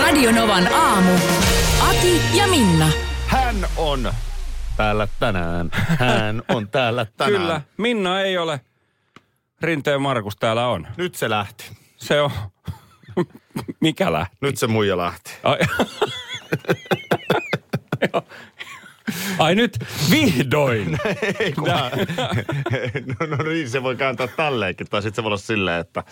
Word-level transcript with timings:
Radionovan 0.00 0.72
aamu. 0.74 1.12
Ati 1.88 2.20
ja 2.38 2.46
Minna. 2.46 2.88
Hän 3.26 3.56
on 3.76 4.12
täällä 4.76 5.08
tänään. 5.20 5.70
Hän 5.72 6.42
on 6.48 6.68
täällä 6.68 7.06
tänään. 7.16 7.40
Kyllä, 7.40 7.60
Minna 7.76 8.20
ei 8.20 8.38
ole. 8.38 8.60
Rinteen 9.60 10.02
Markus 10.02 10.36
täällä 10.36 10.66
on. 10.68 10.86
Nyt 10.96 11.14
se 11.14 11.30
lähti. 11.30 11.64
Se 11.96 12.20
on... 12.20 12.30
Mikä 13.80 14.12
lähti? 14.12 14.36
Nyt 14.40 14.58
se 14.58 14.66
muija 14.66 14.96
lähti. 14.96 15.30
Ai, 15.42 15.58
Ai 19.38 19.54
nyt 19.54 19.78
vihdoin. 20.10 20.98
Ei 21.40 21.52
kun 21.52 21.68
mä... 21.68 21.90
no, 23.20 23.36
no 23.36 23.42
niin, 23.44 23.70
se 23.70 23.82
voi 23.82 23.96
kääntää 23.96 24.26
tälleenkin. 24.26 24.86
Tai 24.90 25.02
sitten 25.02 25.16
se 25.16 25.22
voi 25.22 25.28
olla 25.28 25.36
silleen, 25.36 25.80
että 25.80 26.02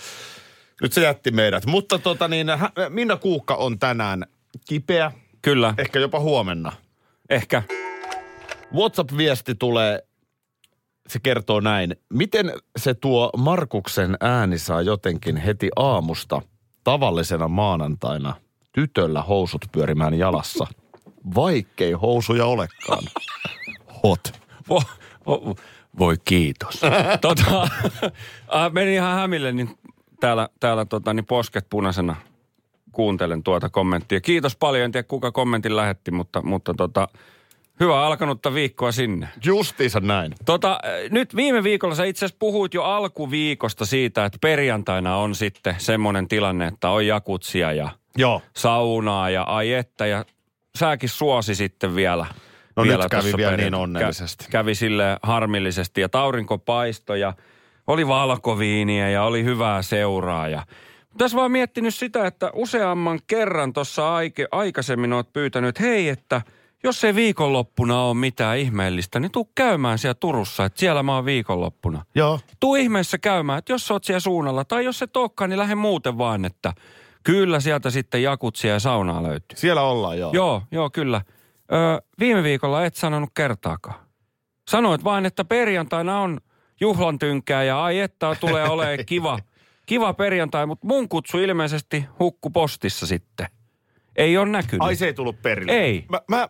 nyt 0.83 0.93
se 0.93 1.01
jätti 1.01 1.31
meidät. 1.31 1.67
Mutta 1.67 1.99
tota 1.99 2.29
niin, 2.29 2.47
Minna 2.89 3.17
Kuukka 3.17 3.55
on 3.55 3.79
tänään 3.79 4.25
kipeä. 4.69 5.13
Kyllä, 5.43 5.75
Ehkä 5.79 5.99
jopa 5.99 6.21
huomenna. 6.21 6.73
ehkä. 7.31 7.63
WhatsApp-viesti 8.75 9.55
tulee, 9.55 10.03
se 11.09 11.19
kertoo 11.19 11.61
näin. 11.61 11.97
Miten 12.13 12.53
se 12.77 12.95
tuo 12.95 13.31
Markuksen 13.37 14.17
ääni 14.21 14.59
saa 14.59 14.83
jotenkin 14.83 15.37
heti 15.37 15.71
aamusta 15.77 16.43
tavallisena 16.85 17.49
maanantaina 17.49 18.35
tytöllä 18.73 19.23
housut 19.23 19.65
pyörimään 19.73 20.15
jalassa? 20.15 20.67
Vaikkei 21.35 21.93
housuja 21.93 22.47
olekaan. 22.47 23.03
Hot. 24.03 24.33
Vo, 24.69 24.83
vo, 25.27 25.55
voi 25.99 26.17
kiitos. 26.25 26.81
tota, 27.21 27.69
menin 28.73 28.95
ihan 28.95 29.15
hämille, 29.15 29.53
niin 29.53 29.79
täällä, 30.21 30.49
täällä 30.61 30.85
tota, 30.85 31.15
niin 31.15 31.27
posket 31.27 31.67
punaisena 31.71 32.17
kuuntelen 32.93 33.43
tuota 33.43 33.69
kommenttia. 33.69 34.21
Kiitos 34.21 34.57
paljon, 34.57 34.85
en 34.85 34.93
tiedä 34.93 35.09
kuka 35.09 35.33
kommentin 35.33 35.77
lähetti, 35.77 36.11
mutta, 36.11 36.43
mutta 36.43 36.75
tota, 36.75 37.09
hyvä 37.81 38.07
alkanutta 38.07 38.55
viikkoa 38.55 38.93
sinne. 38.93 39.29
Justiinsa 39.45 40.01
näin. 40.01 40.35
Tota, 40.45 40.73
äh, 40.73 41.11
nyt 41.11 41.37
viime 41.37 41.63
viikolla 41.63 41.95
sä 41.95 42.05
itse 42.05 42.25
asiassa 42.25 42.37
puhuit 42.39 42.75
jo 42.75 42.83
alkuviikosta 42.83 43.87
siitä, 43.87 44.25
että 44.25 44.39
perjantaina 44.41 45.17
on 45.17 45.35
sitten 45.35 45.75
semmoinen 45.79 46.29
tilanne, 46.29 46.67
että 46.67 46.91
on 46.91 47.07
jakutsia 47.07 47.73
ja 47.73 47.91
Joo. 48.17 48.43
saunaa 48.57 49.31
ja 49.31 49.43
ai 49.43 49.73
että 49.73 50.07
ja 50.07 50.25
säkin 50.79 51.09
suosi 51.09 51.55
sitten 51.55 51.95
vielä. 51.95 52.27
No 52.77 52.83
nyt 52.83 52.91
vielä 52.91 53.09
kävi 53.09 53.23
tuossa 53.23 53.37
vielä 53.39 53.51
perjantai- 53.51 53.71
niin 53.71 53.83
onnellisesti. 53.83 54.45
Kä- 54.45 54.51
kävi 54.51 54.75
sille 54.75 55.17
harmillisesti 55.23 56.01
ja 56.01 56.09
taurinko 56.09 56.59
paistoi 56.59 57.21
ja 57.21 57.33
oli 57.87 58.09
valkoviiniä 58.09 59.11
ja 59.11 59.25
oli 59.25 59.45
hyvää 59.45 59.83
seuraa 59.83 60.49
ja 60.49 60.67
tässä 61.19 61.37
vaan 61.37 61.53
miettinyt 61.53 61.95
sitä, 61.95 62.27
että 62.27 62.51
useamman 62.55 63.21
kerran 63.27 63.73
tuossa 63.73 64.15
aike, 64.15 64.47
aikaisemmin 64.53 65.13
oot 65.13 65.33
pyytänyt, 65.33 65.69
että 65.69 65.83
hei, 65.83 66.09
että 66.09 66.43
jos 66.85 67.05
ei 67.05 67.15
viikonloppuna 67.15 68.03
ole 68.03 68.15
mitään 68.15 68.59
ihmeellistä, 68.59 69.21
niin 69.21 69.31
tuu 69.31 69.51
käymään 69.55 69.99
siellä 69.99 70.15
Turussa, 70.15 70.65
että 70.65 70.81
siellä 70.81 71.03
mä 71.03 71.15
oon 71.15 71.25
viikonloppuna. 71.25 72.05
Joo. 72.15 72.41
Tuu 72.61 72.75
ihmeessä 72.75 73.19
käymään, 73.19 73.59
että 73.59 73.73
jos 73.73 73.87
sä 73.87 73.95
oot 73.95 74.05
siellä 74.05 74.21
suunnalla, 74.21 74.65
tai 74.65 74.85
jos 74.85 75.03
et 75.03 75.17
olekaan, 75.17 75.51
niin 75.51 75.59
lähde 75.59 75.75
muuten 75.75 76.19
vaan, 76.19 76.45
että 76.45 76.73
kyllä 77.25 77.61
sieltä 77.61 77.91
sitten 77.91 78.23
jakutsia 78.23 78.73
ja 78.73 78.81
saunaa 78.81 79.23
löytyy. 79.23 79.57
Siellä 79.57 79.83
ollaan, 79.83 80.19
joo. 80.19 80.31
Joo, 80.33 80.63
joo, 80.71 80.91
kyllä. 80.91 81.23
Ö, 81.73 82.03
viime 82.21 82.43
viikolla 82.43 82.85
et 82.85 82.95
sanonut 82.95 83.31
kertaakaan. 83.35 84.05
Sanoit 84.71 85.05
vain, 85.05 85.27
että 85.27 85.45
perjantaina 85.45 86.21
on 86.21 86.41
juhlan 86.85 87.19
tynkää 87.19 87.65
ja 87.65 87.83
ai 87.85 88.01
että 88.01 88.37
tulee 88.41 88.69
olemaan 88.69 88.99
kiva, 89.07 89.39
kiva 89.87 90.13
perjantai, 90.15 90.67
mutta 90.67 90.87
mun 90.87 91.09
kutsu 91.09 91.39
ilmeisesti 91.39 92.05
hukku 92.19 92.51
postissa 92.51 93.07
sitten. 93.07 93.47
Ei 94.17 94.37
ole 94.39 94.49
näkynyt. 94.49 94.83
Ai 94.83 94.97
se 94.97 95.07
ei 95.07 95.15
tullut 95.15 95.43
perille. 95.43 95.73
Ei. 95.73 96.05
Mä, 96.09 96.21
mä, 96.29 96.49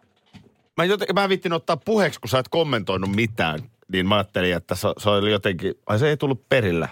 mä, 0.76 0.84
joten, 0.84 1.08
mä 1.14 1.28
vittin 1.28 1.52
ottaa 1.52 1.76
puheeksi, 1.76 2.20
kun 2.20 2.28
sä 2.28 2.38
et 2.38 2.48
kommentoinut 2.48 3.10
mitään. 3.14 3.58
Niin 3.92 4.06
mä 4.08 4.14
ajattelin, 4.14 4.54
että 4.56 4.74
se, 4.74 4.88
se 4.98 5.10
oli 5.10 5.30
jotenkin, 5.30 5.74
ai 5.86 5.98
se 5.98 6.08
ei 6.08 6.16
tullut 6.16 6.48
perillä. 6.48 6.88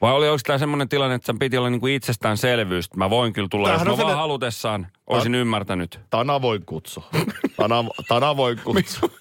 Vai 0.00 0.12
oli, 0.12 0.28
oliko 0.28 0.40
tämä 0.46 0.58
semmoinen 0.58 0.88
tilanne, 0.88 1.14
että 1.14 1.26
sen 1.26 1.38
piti 1.38 1.56
olla 1.58 1.70
niinku 1.70 1.86
itsestäänselvyys, 1.86 2.84
että 2.84 2.98
mä 2.98 3.10
voin 3.10 3.32
kyllä 3.32 3.48
tulla, 3.50 3.68
Tämähän 3.68 3.78
jos 3.78 3.84
mä 3.86 3.90
vaan 3.90 3.96
sellainen- 3.98 4.18
halutessaan 4.20 4.86
olisin 5.06 5.34
ymmärtänyt. 5.34 6.00
Tämä 6.10 6.20
on 6.20 6.30
avoin 6.30 6.66
kutsu. 6.66 7.04
Tämä 7.56 7.78
on, 7.78 7.84
avo- 7.86 8.04
tää 8.08 8.16
on 8.16 8.24
avoin 8.24 8.58
kutsu. 8.64 9.12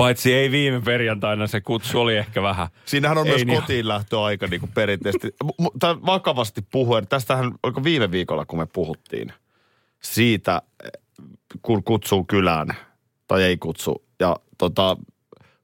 Paitsi 0.00 0.34
ei 0.34 0.50
viime 0.50 0.80
perjantaina 0.80 1.46
se 1.46 1.60
kutsu 1.60 2.00
oli 2.00 2.16
ehkä 2.16 2.42
vähän. 2.42 2.68
Siinähän 2.84 3.18
on 3.18 3.26
Ei 3.26 3.32
myös 3.32 3.46
niin- 3.46 3.60
kotiin 3.60 3.88
lähtöaika 3.88 4.46
niin 4.46 4.60
kuin 4.60 4.72
perinteisesti. 4.74 5.34
Tää 5.78 5.96
vakavasti 6.06 6.62
puhuen, 6.72 7.08
tästähän, 7.08 7.52
oliko 7.62 7.84
viime 7.84 8.10
viikolla, 8.10 8.46
kun 8.46 8.58
me 8.58 8.66
puhuttiin 8.66 9.32
siitä, 10.02 10.62
kun 11.62 11.84
kutsuu 11.84 12.24
kylään 12.24 12.68
tai 13.28 13.42
ei 13.42 13.56
kutsu. 13.56 14.04
Ja 14.20 14.36
tota, 14.58 14.96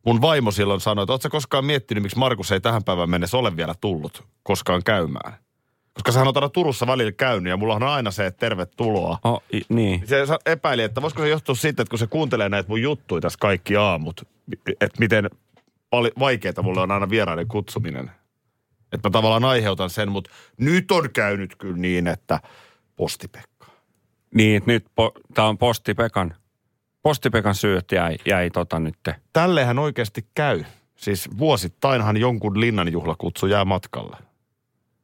mun 0.06 0.20
vaimo 0.20 0.50
silloin 0.50 0.80
sanoi, 0.80 1.02
että 1.02 1.12
ootko 1.12 1.28
koskaan 1.30 1.64
miettinyt, 1.64 2.02
miksi 2.02 2.18
Markus 2.18 2.52
ei 2.52 2.60
tähän 2.60 2.84
päivään 2.84 3.10
mennessä 3.10 3.36
ole 3.36 3.56
vielä 3.56 3.74
tullut 3.80 4.24
koskaan 4.42 4.82
käymään? 4.84 5.32
Koska 5.96 6.12
sehän 6.12 6.28
on 6.28 6.34
täällä 6.34 6.48
Turussa 6.48 6.86
välillä 6.86 7.12
käynyt 7.12 7.50
ja 7.50 7.56
mulla 7.56 7.74
on 7.74 7.82
aina 7.82 8.10
se, 8.10 8.26
että 8.26 8.38
tervetuloa. 8.38 9.18
Oh, 9.24 9.42
i, 9.54 9.62
niin. 9.68 10.06
Se 10.06 10.24
epäili, 10.46 10.82
että 10.82 11.02
voisiko 11.02 11.22
se 11.22 11.28
johtua 11.28 11.54
siitä, 11.54 11.82
että 11.82 11.90
kun 11.90 11.98
se 11.98 12.06
kuuntelee 12.06 12.48
näitä 12.48 12.68
mun 12.68 12.82
juttuja 12.82 13.20
tässä 13.20 13.38
kaikki 13.40 13.76
aamut, 13.76 14.28
että 14.68 14.98
miten 14.98 15.30
pali- 15.90 16.12
vaikeaa 16.18 16.62
mulle 16.62 16.80
on 16.80 16.90
aina 16.90 17.10
vieraiden 17.10 17.48
kutsuminen. 17.48 18.10
Että 18.92 19.08
mä 19.08 19.10
tavallaan 19.10 19.44
aiheutan 19.44 19.90
sen, 19.90 20.12
mutta 20.12 20.30
nyt 20.56 20.90
on 20.90 21.10
käynyt 21.10 21.56
kyllä 21.56 21.76
niin, 21.76 22.06
että 22.06 22.40
postipekka. 22.96 23.66
Niin, 24.34 24.56
että 24.56 24.72
nyt 24.72 24.86
po, 24.94 25.12
tämä 25.34 25.48
on 25.48 25.58
Postipekan, 25.58 26.34
Postipekan 27.02 27.54
syy, 27.54 27.76
että 27.76 27.94
jäi, 27.94 28.16
jäi 28.26 28.50
tota 28.50 28.78
nyt. 28.78 28.96
Tällehän 29.32 29.78
oikeasti 29.78 30.26
käy. 30.34 30.64
Siis 30.96 31.28
vuosittainhan 31.38 32.16
jonkun 32.16 32.60
linnanjuhlakutsu 32.60 33.46
jää 33.46 33.64
matkalle. 33.64 34.16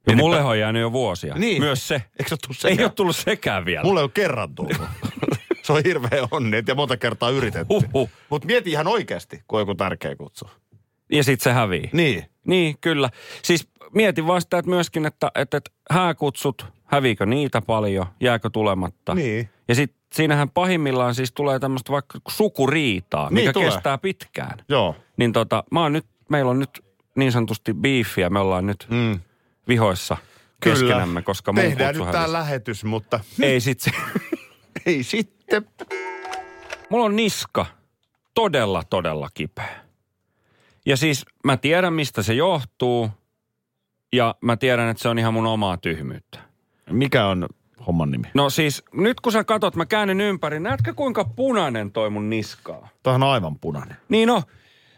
Ja 0.07 0.17
mulle 0.17 0.43
on 0.43 0.59
jäänyt 0.59 0.81
jo 0.83 0.93
vuosia. 0.93 1.35
Niin. 1.35 1.63
Myös 1.63 1.89
se. 1.89 2.03
Eikö 2.19 2.37
se 2.53 2.69
Ei 2.69 2.85
ole 2.85 2.91
tullut 2.91 3.17
sekään 3.17 3.65
vielä. 3.65 3.83
Mulle 3.85 4.03
on 4.03 4.11
kerran 4.13 4.55
tullut. 4.55 4.77
se 5.63 5.73
on 5.73 5.83
hirveä 5.85 6.29
onni, 6.31 6.63
ja 6.69 6.75
monta 6.75 6.97
kertaa 6.97 7.31
yritetty. 7.31 7.75
Huhhuh. 7.75 8.11
Mutta 8.31 8.47
mieti 8.47 8.71
ihan 8.71 8.87
oikeasti, 8.87 9.43
kun 9.49 9.57
on 9.59 9.63
joku 9.63 9.75
tärkeä 9.75 10.17
kutsu. 10.17 10.51
Ja 11.13 11.25
sit 11.25 11.41
se 11.41 11.53
hävii. 11.53 11.91
Niin. 11.93 12.25
Niin, 12.47 12.77
kyllä. 12.81 13.11
Siis 13.43 13.69
mietin 13.95 14.27
vaan 14.27 14.41
sitä, 14.41 14.59
että 14.59 14.71
myöskin, 14.71 15.07
että, 15.07 15.31
että, 15.35 15.57
että 15.57 15.71
hääkutsut, 15.91 16.67
häviikö 16.85 17.27
niitä 17.27 17.63
paljon, 17.63 18.07
jääkö 18.21 18.51
tulematta. 18.53 19.15
Niin. 19.15 19.51
Ja 19.69 19.75
sitten 19.75 19.99
siinähän 20.13 20.51
pahimmillaan 20.51 21.15
siis 21.15 21.33
tulee 21.33 21.59
tämmöistä 21.59 21.93
vaikka 21.93 22.19
sukuriitaa, 22.29 23.29
Niin 23.31 23.35
mikä 23.35 23.53
tulee. 23.53 23.71
kestää 23.71 23.99
pitkään. 23.99 24.59
Joo. 24.69 24.97
Niin 25.17 25.33
tota, 25.33 25.65
mä 25.71 25.83
oon 25.83 25.93
nyt, 25.93 26.07
meillä 26.29 26.51
on 26.51 26.59
nyt 26.59 26.85
niin 27.17 27.33
sanotusti 27.33 27.75
beefiä, 27.75 28.31
me 28.31 28.39
ollaan 28.39 28.67
nyt 28.67 28.87
Mm. 28.91 29.21
Vihoissa 29.73 30.17
keskenämme, 30.61 31.23
koska 31.23 31.53
mun 31.53 31.63
Tehdään 31.63 31.95
nyt 31.95 32.05
tämä 32.05 32.19
hävisi. 32.19 32.33
lähetys, 32.33 32.85
mutta 32.85 33.21
Ei 33.43 33.61
sit 33.61 33.81
se. 33.81 33.91
ei 34.87 35.03
sitten. 35.03 35.67
Mulla 36.91 37.05
on 37.05 37.17
niska 37.17 37.67
todella, 38.35 38.83
todella 38.91 39.29
kipeä. 39.35 39.81
Ja 40.87 40.97
siis 40.97 41.27
mä 41.45 41.57
tiedän, 41.57 41.93
mistä 41.93 42.23
se 42.23 42.35
johtuu. 42.35 43.11
Ja 44.13 44.35
mä 44.41 44.57
tiedän, 44.57 44.89
että 44.89 45.03
se 45.03 45.09
on 45.09 45.19
ihan 45.19 45.35
mun 45.35 45.47
omaa 45.47 45.77
tyhmyyttä. 45.77 46.39
Mikä 46.91 47.27
on 47.27 47.49
homman 47.87 48.11
nimi? 48.11 48.29
No 48.35 48.51
siis, 48.51 48.83
nyt 48.93 49.21
kun 49.21 49.33
sä 49.33 49.45
katot, 49.45 49.77
mä 49.77 49.87
käännyn 49.87 50.21
ympäri. 50.21 50.61
Näetkö 50.61 50.95
kuinka 50.95 51.25
punainen 51.25 51.93
toi 51.93 52.11
mun 52.11 52.31
niskaa? 52.31 52.89
Tuohan 53.03 53.23
on 53.23 53.29
aivan 53.31 53.59
punainen. 53.59 53.97
Niin 54.09 54.27
no, 54.29 54.43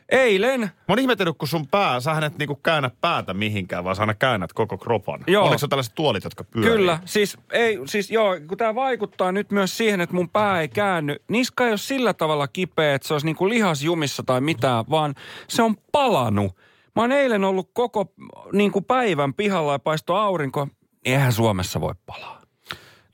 eilen, 0.09 0.61
Mä 0.61 0.71
oon 0.89 0.99
ihmetellyt, 0.99 1.39
kun 1.39 1.49
sun 1.49 1.67
pää, 1.67 2.01
sähän 2.01 2.25
et 2.25 2.39
niinku 2.39 2.55
käännä 2.55 2.91
päätä 3.01 3.35
mihinkään, 3.35 3.85
vaan 3.85 3.97
sä 3.97 4.03
aina 4.03 4.15
käännät 4.15 4.53
koko 4.53 4.79
kropan. 4.79 5.25
Joo. 5.27 5.45
Oliko 5.45 5.59
se 5.59 5.69
tällaiset 5.69 5.95
tuolit, 5.95 6.25
jotka 6.25 6.45
pyörii? 6.45 6.71
kyllä, 6.71 6.99
siis 7.05 7.37
ei, 7.53 7.79
siis 7.87 8.11
joo, 8.11 8.37
kun 8.49 8.59
tää 8.59 8.75
vaikuttaa 8.75 9.33
nyt 9.33 9.51
myös 9.51 9.77
siihen, 9.77 10.01
että 10.01 10.15
mun 10.17 10.29
pää 10.29 10.61
ei 10.61 10.69
käänny. 10.69 11.17
Niska 11.29 11.65
ei 11.65 11.71
ole 11.71 11.79
sillä 11.79 12.15
tavalla 12.15 12.49
kipeä, 12.49 12.95
että 12.95 13.09
se 13.09 13.15
olisi 13.15 13.27
niinku 13.27 13.49
lihasjumissa 13.49 14.23
tai 14.23 14.41
mitään, 14.41 14.85
vaan 14.91 15.15
se 15.49 15.63
on 15.63 15.77
palanut. 15.93 16.57
Mä 16.97 17.03
oon 17.03 17.13
eilen 17.13 17.45
ollut 17.45 17.71
koko 17.73 18.13
niin 18.53 18.73
kuin 18.73 18.85
päivän 18.85 19.35
pihalla 19.35 19.73
ja 19.73 19.79
paisto 19.79 20.15
aurinko. 20.15 20.69
Eihän 21.05 21.33
Suomessa 21.33 21.81
voi 21.81 21.95
palaa. 22.07 22.43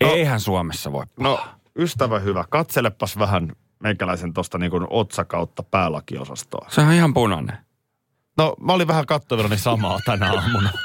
Eihän 0.01 0.41
Suomessa 0.41 0.93
voi. 0.93 1.05
No, 1.21 1.41
ystävä 1.77 2.19
hyvä, 2.19 2.45
katselepas 2.51 3.19
vähän 3.19 3.53
meikäläisen 3.81 4.33
tuosta 4.33 4.59
niin 4.59 4.71
kuin 4.71 4.87
otsakautta 4.91 5.63
päälakiosastoa. 5.63 6.67
Se 6.71 6.81
on 6.81 6.93
ihan 6.93 7.15
punainen. 7.15 7.59
No, 8.39 8.55
mä 8.61 8.73
olin 8.73 8.89
vähän 8.89 9.07
kattavillani 9.07 9.59
samaa 9.59 9.99
tänä 10.05 10.33
aamuna. 10.33 10.71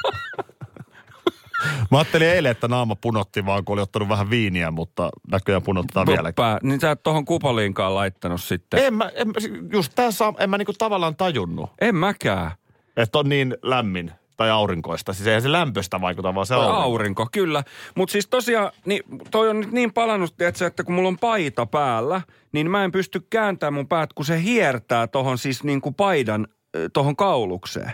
Mä 1.91 1.97
ajattelin 1.97 2.27
eilen, 2.27 2.51
että 2.51 2.67
naama 2.67 2.95
punotti 2.95 3.45
vaan, 3.45 3.65
kun 3.65 3.73
oli 3.73 3.81
ottanut 3.81 4.09
vähän 4.09 4.29
viiniä, 4.29 4.71
mutta 4.71 5.09
näköjään 5.31 5.61
punottaa. 5.61 6.05
Pää, 6.35 6.57
niin 6.63 6.79
sä 6.79 6.91
et 6.91 7.03
tohon 7.03 7.25
kupoliinkaan 7.25 7.95
laittanut 7.95 8.41
sitten. 8.41 8.79
En 8.85 8.93
mä, 8.93 9.11
en, 9.15 9.27
just 9.71 9.91
tässä 9.95 10.33
en 10.39 10.49
mä 10.49 10.57
niinku 10.57 10.73
tavallaan 10.73 11.15
tajunnut, 11.15 11.69
En 11.81 11.95
mäkään. 11.95 12.51
että 12.97 13.19
on 13.19 13.29
niin 13.29 13.57
lämmin 13.63 14.11
tai 14.37 14.49
aurinkoista. 14.49 15.13
Siis 15.13 15.27
eihän 15.27 15.41
se 15.41 15.51
lämpöstä 15.51 16.01
vaikuta, 16.01 16.35
vaan 16.35 16.45
se 16.45 16.53
Aurinko, 16.53 16.75
aurinko. 16.75 16.83
aurinko 16.91 17.27
kyllä. 17.31 17.63
Mutta 17.95 18.11
siis 18.11 18.27
tosiaan, 18.27 18.71
niin 18.85 19.03
toi 19.31 19.49
on 19.49 19.59
nyt 19.59 19.71
niin 19.71 19.93
palannut, 19.93 20.37
tiedätkö, 20.37 20.65
että 20.67 20.83
kun 20.83 20.95
mulla 20.95 21.07
on 21.07 21.17
paita 21.17 21.65
päällä, 21.65 22.21
niin 22.51 22.71
mä 22.71 22.83
en 22.83 22.91
pysty 22.91 23.27
kääntämään 23.29 23.73
mun 23.73 23.87
päät, 23.87 24.13
kun 24.13 24.25
se 24.25 24.41
hiertää 24.43 25.07
tohon 25.07 25.37
siis 25.37 25.63
niin 25.63 25.81
kuin 25.81 25.95
paidan 25.95 26.47
tohon 26.93 27.15
kaulukseen. 27.15 27.91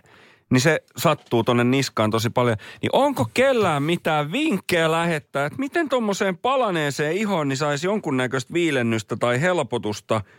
Niin 0.49 0.61
se 0.61 0.83
sattuu 0.97 1.43
tonne 1.43 1.63
niskaan 1.63 2.11
tosi 2.11 2.29
paljon. 2.29 2.57
Niin 2.81 2.89
onko 2.93 3.25
kellään 3.33 3.83
mitään 3.83 4.31
vinkkejä 4.31 4.91
lähettää, 4.91 5.45
että 5.45 5.59
miten 5.59 5.89
tommoseen 5.89 6.37
palaneeseen 6.37 7.17
ihoon 7.17 7.47
niin 7.47 7.57
saisi 7.57 7.87
jonkunnäköistä 7.87 8.53
viilennystä 8.53 9.15
tai 9.15 9.41
helpotusta– 9.41 10.21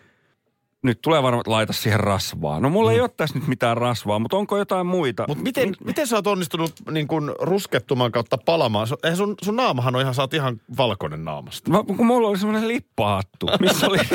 nyt 0.83 1.03
tulee 1.03 1.23
varmaan, 1.23 1.45
laita 1.47 1.73
siihen 1.73 2.01
rasvaa. 2.01 2.61
No 2.61 2.71
mulla 2.71 2.91
mm. 2.91 2.95
ei 2.95 3.01
ole 3.01 3.11
tässä 3.17 3.39
nyt 3.39 3.49
mitään 3.49 3.77
rasvaa, 3.77 4.19
mutta 4.19 4.37
onko 4.37 4.59
jotain 4.59 4.87
muita? 4.87 5.25
Mutta 5.29 5.43
miten, 5.43 5.75
miten 5.85 6.07
sä 6.07 6.17
oot 6.17 6.27
onnistunut 6.27 6.73
niin 6.91 7.09
kun 7.09 7.35
ruskettuman 7.41 8.13
kautta 8.13 8.39
palamaan? 8.39 8.87
Eihän 9.03 9.17
sun, 9.17 9.35
sun 9.43 9.57
naamahan 9.57 9.97
on 9.97 10.03
ihan, 10.03 10.15
sä 10.15 10.23
oot 10.23 10.35
ihan 10.35 10.61
valkoinen 10.77 11.25
naamasta. 11.25 11.71
Mä, 11.71 11.83
kun 11.97 12.07
mulla 12.07 12.29
oli 12.29 12.39
semmoinen 12.39 12.69
lippahattu, 12.69 13.47
missä 13.61 13.87
oli... 13.87 13.99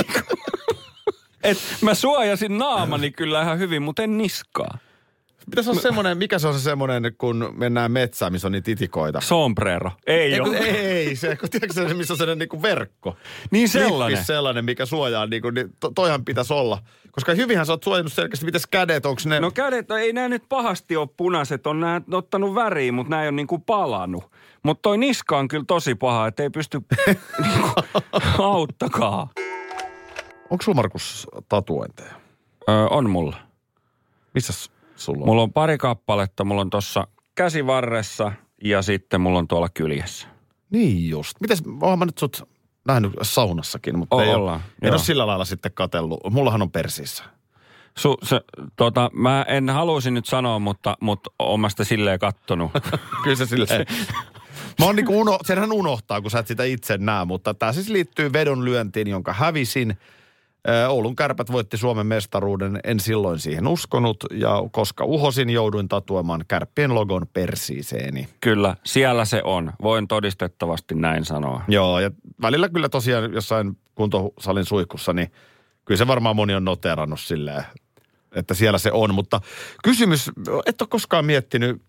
Et 1.44 1.58
mä 1.81 1.94
suojasin 1.94 2.58
naamani 2.58 3.12
kyllä 3.12 3.42
ihan 3.42 3.60
hyvin, 3.60 3.81
mutta 3.81 4.04
en 4.04 4.18
niskaa. 4.18 4.78
Pitäisi 5.49 5.69
olla 5.69 5.81
semmoinen, 5.81 6.17
mikä 6.17 6.39
se 6.39 6.47
on 6.47 6.53
se 6.53 6.59
semmoinen, 6.59 7.15
kun 7.17 7.53
mennään 7.55 7.91
metsään, 7.91 8.31
missä 8.31 8.47
on 8.47 8.51
niitä 8.51 8.71
itikoita? 8.71 9.21
Sombrero. 9.21 9.91
Ei 10.07 10.33
Ei, 10.33 10.39
ole. 10.39 10.57
ei, 10.57 11.15
se, 11.15 11.35
kun 11.35 11.49
tiedätkö 11.49 11.73
se, 11.73 11.94
missä 11.94 12.13
on 12.13 12.17
sellainen 12.17 12.39
niin 12.39 12.49
kuin 12.49 12.61
verkko. 12.61 13.17
Niin 13.51 13.69
sellainen. 13.69 14.11
Lippis 14.11 14.27
sellainen, 14.27 14.65
mikä 14.65 14.85
suojaa, 14.85 15.25
niin, 15.25 15.41
kuin, 15.41 15.53
niin 15.53 15.73
to, 15.79 15.91
toihan 15.95 16.25
pitäisi 16.25 16.53
olla. 16.53 16.81
Koska 17.11 17.33
hyvinhän 17.33 17.65
sä 17.65 17.73
oot 17.73 17.83
suojannut 17.83 18.13
selkeästi, 18.13 18.45
mites 18.45 18.67
kädet, 18.67 19.05
onko 19.05 19.21
ne... 19.25 19.39
No 19.39 19.51
kädet, 19.51 19.91
ei 19.91 20.13
nämä 20.13 20.27
nyt 20.27 20.44
pahasti 20.49 20.95
ole 20.95 21.09
punaiset, 21.17 21.67
on 21.67 21.79
nämä 21.79 22.01
ottanut 22.11 22.55
väriin, 22.55 22.94
mutta 22.94 23.09
nämä 23.09 23.21
ei 23.21 23.27
ole 23.27 23.35
niinku 23.35 23.59
palannut. 23.59 24.31
Mutta 24.63 24.81
toi 24.81 24.97
niska 24.97 25.38
on 25.38 25.47
kyllä 25.47 25.65
tosi 25.67 25.95
paha, 25.95 26.27
että 26.27 26.44
ei 26.44 26.49
pysty 26.49 26.81
niinku, 27.44 27.69
auttakaa. 28.44 29.29
Onko 30.49 30.61
sulla 30.63 30.75
Markus 30.75 31.27
tatuointeja? 31.49 32.13
Öö, 32.69 32.85
on 32.89 33.09
mulla. 33.09 33.35
Missä 34.33 34.53
sulla 34.97 35.19
on? 35.21 35.25
Mulla 35.25 35.41
on 35.41 35.53
pari 35.53 35.77
kappaletta, 35.77 36.44
mulla 36.44 36.61
on 36.61 36.69
tuossa 36.69 37.07
käsivarressa 37.35 38.31
ja 38.63 38.81
sitten 38.81 39.21
mulla 39.21 39.39
on 39.39 39.47
tuolla 39.47 39.69
kyljessä. 39.69 40.27
Niin 40.69 41.09
just. 41.09 41.41
Mites, 41.41 41.63
oonhan 41.81 41.99
mä 41.99 42.05
nyt 42.05 42.17
sut 42.17 42.49
nähnyt 42.88 43.11
saunassakin, 43.21 43.97
mutta 43.97 44.15
O- 44.15 44.21
ei, 44.21 44.33
ollaan, 44.33 44.55
ole, 44.55 44.88
en 44.88 44.94
ole 44.94 44.99
sillä 44.99 45.27
lailla 45.27 45.45
sitten 45.45 45.71
katellut. 45.73 46.19
Mullahan 46.29 46.61
on 46.61 46.71
persiissä. 46.71 47.23
Su, 47.97 48.17
se, 48.23 48.41
tota, 48.75 49.11
mä 49.13 49.45
en 49.47 49.69
halusi 49.69 50.11
nyt 50.11 50.25
sanoa, 50.25 50.59
mutta, 50.59 50.97
mutta 51.01 51.29
oon 51.39 51.59
mä 51.59 51.69
sitä 51.69 51.83
silleen 51.83 52.19
kattonut. 52.19 52.71
Kyllä 53.23 53.35
se 53.35 53.45
silleen. 53.45 53.85
Mä 54.79 54.85
oon 54.85 54.95
niinku 54.95 55.19
uno, 55.19 55.38
senhän 55.45 55.71
unohtaa, 55.71 56.21
kun 56.21 56.31
sä 56.31 56.39
et 56.39 56.47
sitä 56.47 56.63
itse 56.63 56.97
näe, 56.97 57.25
mutta 57.25 57.53
tämä 57.53 57.73
siis 57.73 57.89
liittyy 57.89 58.33
vedonlyöntiin, 58.33 59.07
jonka 59.07 59.33
hävisin. 59.33 59.97
Oulun 60.88 61.16
kärpät 61.16 61.52
voitti 61.52 61.78
Suomen 61.78 62.08
mestaruuden, 62.08 62.80
en 62.84 63.00
silloin 63.00 63.40
siihen 63.40 63.68
uskonut, 63.68 64.18
ja 64.31 64.64
koska 64.72 65.06
uhosin, 65.06 65.50
jouduin 65.50 65.88
tatuoimaan 65.88 66.46
kärppien 66.48 66.96
logon 66.96 67.28
persiiseeni. 67.34 68.30
Kyllä, 68.42 68.75
siellä 68.86 69.25
se 69.25 69.42
on. 69.44 69.74
Voin 69.81 70.08
todistettavasti 70.08 70.96
näin 70.96 71.25
sanoa. 71.25 71.62
Joo, 71.68 72.00
ja 72.00 72.12
välillä 72.42 72.69
kyllä 72.69 72.90
tosiaan 72.90 73.34
jossain 73.34 73.78
kuntosalin 73.96 74.66
suihkussa, 74.66 75.14
niin 75.14 75.31
kyllä 75.86 75.98
se 75.98 76.08
varmaan 76.08 76.36
moni 76.36 76.56
on 76.56 76.66
noterannut 76.66 77.19
silleen, 77.19 77.64
että 78.36 78.54
siellä 78.54 78.78
se 78.78 78.92
on. 78.92 79.14
Mutta 79.14 79.42
kysymys, 79.84 80.31
et 80.66 80.81
ole 80.81 80.88
koskaan 80.90 81.25
miettinyt, 81.25 81.81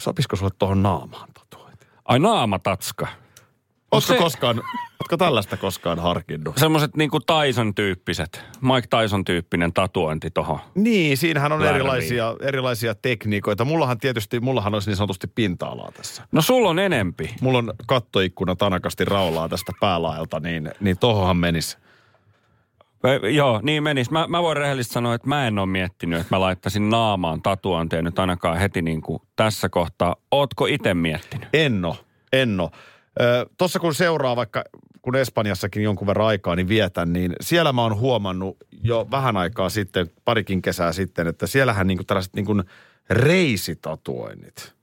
sopisiko 0.00 0.36
sulle 0.36 0.52
tuohon 0.58 0.82
naamaan 0.82 1.28
tatuointi? 1.34 1.86
Ai 2.04 2.18
naamatatska. 2.18 3.08
Oletko 3.92 4.12
se- 4.12 4.18
koskaan, 4.18 4.62
ootko 5.00 5.16
tällaista 5.16 5.56
koskaan 5.56 5.98
harkinnut? 5.98 6.56
Semmoiset 6.56 6.96
niinku 6.96 7.20
Tyson-tyyppiset, 7.20 8.44
Mike 8.60 8.88
Tyson-tyyppinen 8.90 9.72
tatuointi 9.72 10.30
tohon. 10.30 10.60
Niin, 10.74 11.16
siinähän 11.16 11.52
on 11.52 11.64
erilaisia, 11.64 12.34
erilaisia 12.40 12.94
tekniikoita. 12.94 13.64
Mullahan 13.64 13.98
tietysti, 13.98 14.40
mullahan 14.40 14.74
olisi 14.74 14.90
niin 14.90 14.96
sanotusti 14.96 15.26
pinta-alaa 15.26 15.92
tässä. 15.92 16.22
No 16.32 16.42
sulla 16.42 16.70
on 16.70 16.78
enempi. 16.78 17.34
Mulla 17.40 17.58
on 17.58 17.72
kattoikkuna 17.86 18.56
tanakasti 18.56 19.04
raulaa 19.04 19.48
tästä 19.48 19.72
päälaelta, 19.80 20.40
niin, 20.40 20.70
niin 20.80 20.98
tohonhan 20.98 21.36
menisi. 21.36 21.78
Joo, 23.32 23.60
niin 23.62 23.82
menis. 23.82 24.10
Mä, 24.10 24.26
mä 24.28 24.42
voin 24.42 24.56
rehellisesti 24.56 24.94
sanoa, 24.94 25.14
että 25.14 25.28
mä 25.28 25.46
en 25.46 25.58
ole 25.58 25.66
miettinyt, 25.66 26.20
että 26.20 26.36
mä 26.36 26.40
laittaisin 26.40 26.90
naamaan 26.90 27.42
tatuointeja 27.42 28.02
nyt 28.02 28.18
ainakaan 28.18 28.58
heti 28.58 28.82
niin 28.82 29.00
kuin 29.02 29.22
tässä 29.36 29.68
kohtaa. 29.68 30.16
Ootko 30.30 30.66
itse 30.66 30.94
miettinyt? 30.94 31.48
Enno, 31.52 31.96
enno. 32.32 32.70
Tuossa 33.58 33.78
kun 33.78 33.94
seuraa 33.94 34.36
vaikka, 34.36 34.64
kun 35.02 35.16
Espanjassakin 35.16 35.82
jonkun 35.82 36.06
verran 36.06 36.26
aikaa 36.26 36.56
niin 36.56 36.68
vietän, 36.68 37.12
niin 37.12 37.32
siellä 37.40 37.72
mä 37.72 37.82
oon 37.82 37.98
huomannut 37.98 38.56
jo 38.82 39.06
vähän 39.10 39.36
aikaa 39.36 39.68
sitten, 39.68 40.10
parikin 40.24 40.62
kesää 40.62 40.92
sitten, 40.92 41.26
että 41.26 41.46
siellähän 41.46 41.86
niinku 41.86 42.04
tällaiset 42.04 42.34
niinku 42.34 42.62
reisitatuoinnit 43.10 44.74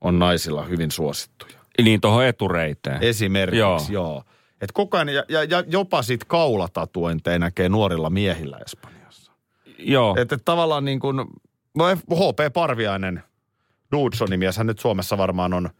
on 0.00 0.18
naisilla 0.18 0.64
hyvin 0.64 0.90
suosittuja. 0.90 1.60
Niin 1.84 2.00
tuohon 2.00 2.24
etureiteen. 2.24 3.02
Esimerkiksi, 3.02 3.58
Joo. 3.58 3.80
joo. 3.90 4.24
Et 4.60 4.72
koko 4.72 4.96
ajan, 4.96 5.08
ja, 5.08 5.24
ja, 5.28 5.44
ja 5.44 5.64
jopa 5.66 6.02
sit 6.02 6.24
kaulatatuointeja 6.24 7.38
näkee 7.38 7.68
nuorilla 7.68 8.10
miehillä 8.10 8.58
Espanjassa. 8.64 9.32
Joo. 9.78 10.16
Että 10.18 10.34
et 10.34 10.44
tavallaan 10.44 10.84
niin 10.84 11.00
kuin, 11.00 11.16
no 11.74 11.84
HP 12.14 12.52
Parviainen, 12.52 13.22
Dudsonin 13.92 14.40
hän 14.56 14.66
nyt 14.66 14.78
Suomessa 14.78 15.18
varmaan 15.18 15.52
on 15.52 15.70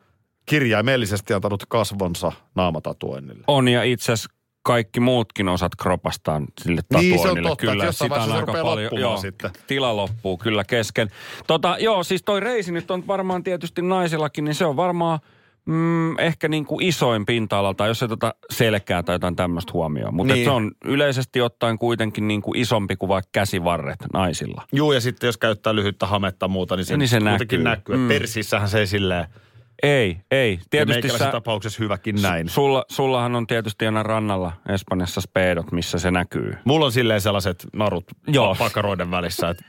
kirjaimellisesti 0.51 1.35
antanut 1.35 1.67
kasvonsa 1.69 2.33
naamatatuoinnille. 2.55 3.45
On 3.47 3.69
ja 3.69 3.83
itse 3.83 4.13
asiassa 4.13 4.35
kaikki 4.63 5.01
muutkin 5.01 5.49
osat 5.49 5.77
kropastaan 5.77 6.47
sille 6.61 6.81
Niin, 6.81 6.87
tatuoinnille. 6.89 7.23
se 7.23 7.29
on 7.29 7.43
totta, 7.43 7.67
kyllä, 7.67 7.93
sitä 7.93 8.15
on 8.15 8.29
se 8.29 8.35
aika 8.35 8.53
paljon. 8.63 8.91
Joo, 9.01 9.17
sitten. 9.17 9.51
tila 9.67 9.97
loppuu 9.97 10.37
kyllä 10.39 10.65
kesken. 10.65 11.09
Tota, 11.47 11.77
joo, 11.81 12.05
siis 12.05 12.23
toi 12.23 12.41
reisi 12.41 12.73
nyt 12.73 12.91
on 12.91 13.07
varmaan 13.07 13.43
tietysti 13.43 13.83
naisillakin, 13.83 14.45
niin 14.45 14.55
se 14.55 14.65
on 14.65 14.77
varmaan 14.77 15.19
mm, 15.67 16.19
ehkä 16.19 16.49
niin 16.49 16.65
kuin 16.67 16.85
isoin 16.87 17.27
pinta-alalta, 17.27 17.87
jos 17.87 18.03
ei 18.03 18.09
tota 18.09 18.35
selkää 18.51 19.03
tai 19.03 19.15
jotain 19.15 19.37
tämmöistä 19.37 19.73
huomioon. 19.73 20.15
Mutta 20.15 20.35
Niin. 20.35 20.45
se 20.45 20.51
on 20.51 20.71
yleisesti 20.85 21.41
ottaen 21.41 21.79
kuitenkin 21.79 22.29
niin 22.29 22.43
kuin 22.43 22.59
isompi 22.59 22.97
kuin 22.97 23.09
vaikka 23.09 23.29
käsivarret 23.33 23.99
naisilla. 24.13 24.63
Juu, 24.73 24.93
ja 24.93 25.01
sitten 25.01 25.29
jos 25.29 25.37
käyttää 25.39 25.75
lyhyttä 25.75 26.07
hametta 26.07 26.49
muuta, 26.49 26.77
niin 26.77 26.85
se, 26.87 26.97
Niin 26.97 27.09
se 27.09 27.21
näkyy. 27.21 27.63
näkyy. 27.63 27.97
Mm. 27.97 28.09
Persissähän 28.09 28.69
se 28.69 28.79
ei 28.79 28.87
silleen, 28.87 29.27
Ei, 29.83 30.17
ei. 30.31 30.53
ja 30.53 30.65
Tietysti 30.71 30.95
meikäläisen 30.95 31.27
sä, 31.29 31.33
tapauksessa 31.33 31.83
hyväkin 31.83 32.23
näin. 32.23 32.49
sulla, 32.49 32.85
sullahan 32.91 33.35
on 33.37 33.47
tietysti 33.47 33.87
aina 33.87 34.03
rannalla 34.03 34.53
Espanjassa 34.69 35.21
speedot, 35.21 35.73
missä 35.73 35.99
se 35.99 36.11
näkyy. 36.11 36.55
Mulla 36.65 36.87
on 36.87 36.93
silleen 36.93 37.21
sellaiset 37.21 37.67
narut 37.73 38.05
Joo. 38.27 38.55
Pakaroiden 38.59 39.11
välissä, 39.11 39.49
että 39.49 39.65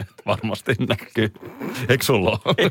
että 0.00 0.22
varmasti 0.26 0.74
näkyy. 0.88 1.32
Eikö 1.88 2.04
sulla 2.04 2.40
ole? 2.44 2.70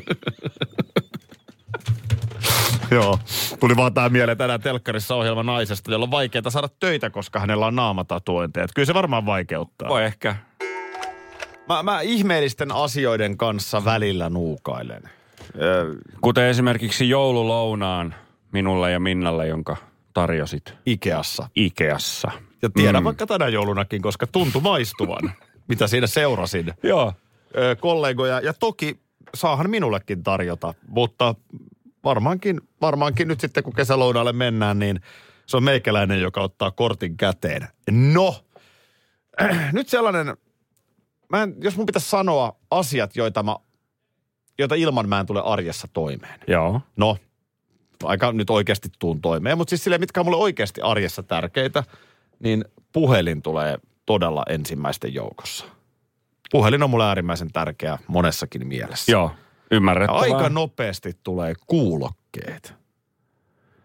Joo. 2.90 3.18
Tuli 3.60 3.76
vaan 3.76 3.94
tää 3.94 4.08
mieleen 4.08 4.38
tänään 4.38 4.60
telkkarissa 4.60 5.14
ohjelma 5.14 5.42
naisesta, 5.42 5.92
jolla 5.92 6.04
on 6.04 6.10
vaikeaa 6.10 6.50
saada 6.50 6.68
töitä, 6.80 7.10
koska 7.10 7.40
hänellä 7.40 7.66
on 7.66 7.76
naamatatuointeja. 7.76 8.64
Et 8.64 8.70
Kyllä 8.74 8.86
se 8.86 8.94
varmaan 8.94 9.26
vaikeuttaa. 9.26 9.88
Voi 9.88 10.04
ehkä. 10.04 10.36
Mä, 11.68 11.82
mä 11.82 12.00
ihmeellisten 12.00 12.72
asioiden 12.72 13.36
kanssa 13.36 13.84
välillä 13.84 14.30
nuukailen. 14.30 15.02
Ö, 15.54 15.94
Kuten 16.20 16.44
esimerkiksi 16.44 17.08
joululounaan 17.08 18.14
minulle 18.52 18.90
ja 18.90 19.00
Minnalle, 19.00 19.46
jonka 19.46 19.76
tarjosit 20.14 20.74
Ikeassa. 20.86 21.48
Ikeassa. 21.54 22.30
Ja 22.62 22.70
tiedän 22.70 23.02
mm. 23.02 23.04
vaikka 23.04 23.26
tänä 23.26 23.48
joulunakin, 23.48 24.02
koska 24.02 24.26
tuntui 24.26 24.62
maistuvan, 24.62 25.32
mitä 25.68 25.86
siinä 25.86 26.06
seurasin. 26.06 26.74
Joo. 26.82 27.12
ö, 27.56 27.76
kollegoja. 27.80 28.40
Ja 28.40 28.54
toki 28.54 29.00
saahan 29.34 29.70
minullekin 29.70 30.22
tarjota, 30.22 30.74
mutta 30.88 31.34
varmaankin, 32.04 32.60
varmaankin 32.80 33.28
nyt 33.28 33.40
sitten 33.40 33.64
kun 33.64 33.74
kesälounaalle 33.74 34.32
mennään, 34.32 34.78
niin 34.78 35.00
se 35.46 35.56
on 35.56 35.62
meikäläinen, 35.62 36.20
joka 36.20 36.40
ottaa 36.40 36.70
kortin 36.70 37.16
käteen. 37.16 37.68
No, 37.90 38.44
nyt 39.72 39.88
sellainen, 39.88 40.36
mä 41.28 41.42
en, 41.42 41.54
jos 41.60 41.76
mun 41.76 41.86
pitäisi 41.86 42.10
sanoa 42.10 42.56
asiat, 42.70 43.16
joita, 43.16 43.42
mä, 43.42 43.56
joita 44.60 44.74
ilman 44.74 45.08
mä 45.08 45.20
en 45.20 45.26
tule 45.26 45.42
arjessa 45.44 45.88
toimeen. 45.92 46.40
Joo. 46.46 46.80
No, 46.96 47.16
aika 48.04 48.32
nyt 48.32 48.50
oikeasti 48.50 48.88
tuun 48.98 49.20
toimeen. 49.20 49.58
Mutta 49.58 49.70
siis 49.70 49.84
silleen, 49.84 50.00
mitkä 50.00 50.20
on 50.20 50.26
mulle 50.26 50.38
oikeasti 50.38 50.80
arjessa 50.80 51.22
tärkeitä, 51.22 51.84
niin 52.40 52.64
puhelin 52.92 53.42
tulee 53.42 53.78
todella 54.06 54.42
ensimmäisten 54.48 55.14
joukossa. 55.14 55.64
Puhelin 56.50 56.82
on 56.82 56.90
mulle 56.90 57.04
äärimmäisen 57.04 57.52
tärkeä 57.52 57.98
monessakin 58.06 58.66
mielessä. 58.66 59.12
Joo, 59.12 59.30
Ja 59.34 59.76
ymmärrettävää. 59.76 60.20
aika 60.20 60.48
nopeasti 60.48 61.12
tulee 61.22 61.54
kuulokkeet. 61.66 62.74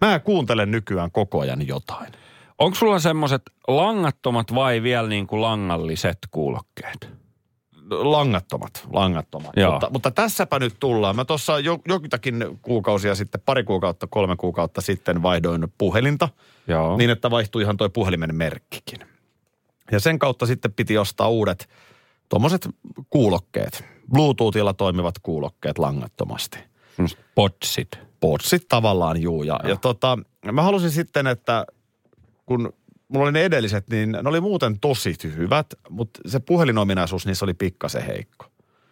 Mä 0.01 0.19
kuuntelen 0.19 0.71
nykyään 0.71 1.11
koko 1.11 1.39
ajan 1.39 1.67
jotain. 1.67 2.13
Onko 2.57 2.75
sulla 2.75 2.99
semmoiset 2.99 3.41
langattomat 3.67 4.55
vai 4.55 4.83
vielä 4.83 5.07
niin 5.07 5.27
kuin 5.27 5.41
langalliset 5.41 6.17
kuulokkeet? 6.31 7.09
Langattomat, 7.89 8.87
langattomat. 8.91 9.51
Joo. 9.55 9.71
Mutta, 9.71 9.89
mutta 9.89 10.11
tässäpä 10.11 10.59
nyt 10.59 10.75
tullaan. 10.79 11.15
Mä 11.15 11.25
tuossa 11.25 11.59
jo, 11.59 11.79
jokin 11.87 12.45
kuukausia 12.61 13.15
sitten, 13.15 13.41
pari 13.45 13.63
kuukautta, 13.63 14.07
kolme 14.07 14.35
kuukautta 14.35 14.81
sitten 14.81 15.23
vaihdoin 15.23 15.73
puhelinta. 15.77 16.29
Joo. 16.67 16.97
Niin, 16.97 17.09
että 17.09 17.31
vaihtui 17.31 17.61
ihan 17.61 17.77
toi 17.77 17.89
puhelimen 17.89 18.35
merkkikin. 18.35 18.99
Ja 19.91 19.99
sen 19.99 20.19
kautta 20.19 20.45
sitten 20.45 20.73
piti 20.73 20.97
ostaa 20.97 21.29
uudet 21.29 21.69
tuommoiset 22.29 22.69
kuulokkeet. 23.09 23.83
Bluetoothilla 24.13 24.73
toimivat 24.73 25.19
kuulokkeet 25.19 25.77
langattomasti. 25.77 26.59
Potsit. 27.35 27.99
Potsit 28.19 28.67
tavallaan 28.69 29.21
juu. 29.21 29.43
Ja, 29.43 29.59
ja 29.63 29.75
tota, 29.75 30.19
mä 30.51 30.61
halusin 30.61 30.91
sitten, 30.91 31.27
että 31.27 31.65
kun 32.45 32.73
mulla 33.07 33.23
oli 33.25 33.31
ne 33.31 33.45
edelliset, 33.45 33.89
niin 33.89 34.11
ne 34.11 34.29
oli 34.29 34.41
muuten 34.41 34.79
tosi 34.79 35.15
hyvät, 35.35 35.73
mutta 35.89 36.19
se 36.27 36.39
puhelinominaisuus 36.39 37.25
niissä 37.25 37.45
oli 37.45 37.53
pikkasen 37.53 38.05
heikko. 38.05 38.45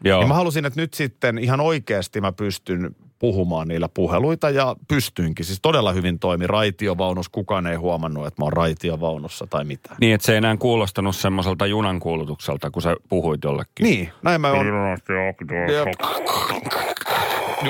Joo. 0.04 0.20
Niin 0.20 0.28
mä 0.28 0.34
halusin, 0.34 0.66
että 0.66 0.82
nyt 0.82 0.94
sitten 0.94 1.38
ihan 1.38 1.62
oikeasti 1.62 2.22
mä 2.22 2.32
pystyn 2.32 2.96
puhumaan 3.24 3.68
niillä 3.68 3.90
puheluita 3.90 4.50
ja 4.50 4.76
pystyinkin. 4.88 5.46
Siis 5.46 5.60
todella 5.62 5.92
hyvin 5.92 6.20
toimi 6.20 6.48
raitiovaunussa. 6.48 7.30
Kukaan 7.32 7.68
ei 7.68 7.76
huomannut, 7.76 8.28
että 8.28 8.42
mä 8.42 8.46
oon 8.46 8.54
raitiovaunussa 8.54 9.48
tai 9.48 9.64
mitään. 9.64 9.98
Niin, 10.02 10.16
että 10.16 10.26
se 10.26 10.32
ei 10.32 10.38
enää 10.38 10.58
kuulostanut 10.58 11.16
semmoiselta 11.16 11.66
junan 11.66 12.00
kuulutukselta, 12.00 12.72
kun 12.72 12.82
sä 12.82 12.96
puhuit 13.10 13.44
jollekin. 13.44 13.84
Niin, 13.84 14.10
näin 14.22 14.42
mä 14.42 14.52
oon. 14.52 14.66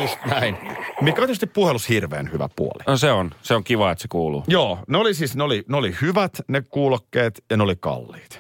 Just 0.02 0.18
näin. 0.26 0.58
Mikä 1.02 1.22
on 1.22 1.28
tietysti 1.28 1.48
puhelus 1.48 1.90
hirveän 1.90 2.32
hyvä 2.32 2.50
puoli. 2.56 2.84
No 2.88 2.98
se 2.98 3.12
on. 3.12 3.32
Se 3.42 3.56
on 3.56 3.64
kiva, 3.64 3.92
että 3.92 4.02
se 4.02 4.08
kuuluu. 4.08 4.44
Joo, 4.48 4.80
ne 4.88 4.98
oli 4.98 5.14
siis, 5.14 5.36
ne 5.36 5.44
oli, 5.44 5.64
ne 5.68 5.78
oli 5.78 5.96
hyvät 6.02 6.42
ne 6.48 6.62
kuulokkeet 6.62 7.44
ja 7.50 7.58
ne 7.58 7.64
oli 7.64 7.76
kalliit. 7.76 8.40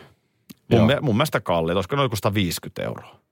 Mun, 0.71 0.79
Joo. 0.79 0.87
me, 0.87 0.97
mun 1.01 1.15
mielestä 1.15 1.41
kalliit, 1.41 1.75
koska 1.75 1.95
ne 1.95 2.01
oli 2.01 2.09
150 2.13 2.83
euroa. 2.83 3.22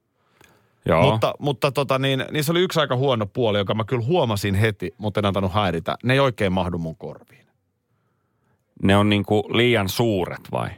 Joo. 0.85 1.11
Mutta, 1.11 1.33
mutta 1.39 1.71
tota 1.71 1.99
niin, 1.99 2.25
niissä 2.31 2.51
oli 2.51 2.61
yksi 2.61 2.79
aika 2.79 2.95
huono 2.95 3.25
puoli, 3.25 3.57
joka 3.57 3.73
mä 3.73 3.83
kyllä 3.83 4.05
huomasin 4.05 4.55
heti, 4.55 4.93
mutta 4.97 5.19
en 5.19 5.25
antanut 5.25 5.53
häiritä. 5.53 5.97
Ne 6.03 6.13
ei 6.13 6.19
oikein 6.19 6.53
mahdu 6.53 6.77
mun 6.77 6.95
korviin. 6.95 7.45
Ne 8.83 8.97
on 8.97 9.09
niinku 9.09 9.43
liian 9.53 9.89
suuret 9.89 10.41
vai? 10.51 10.69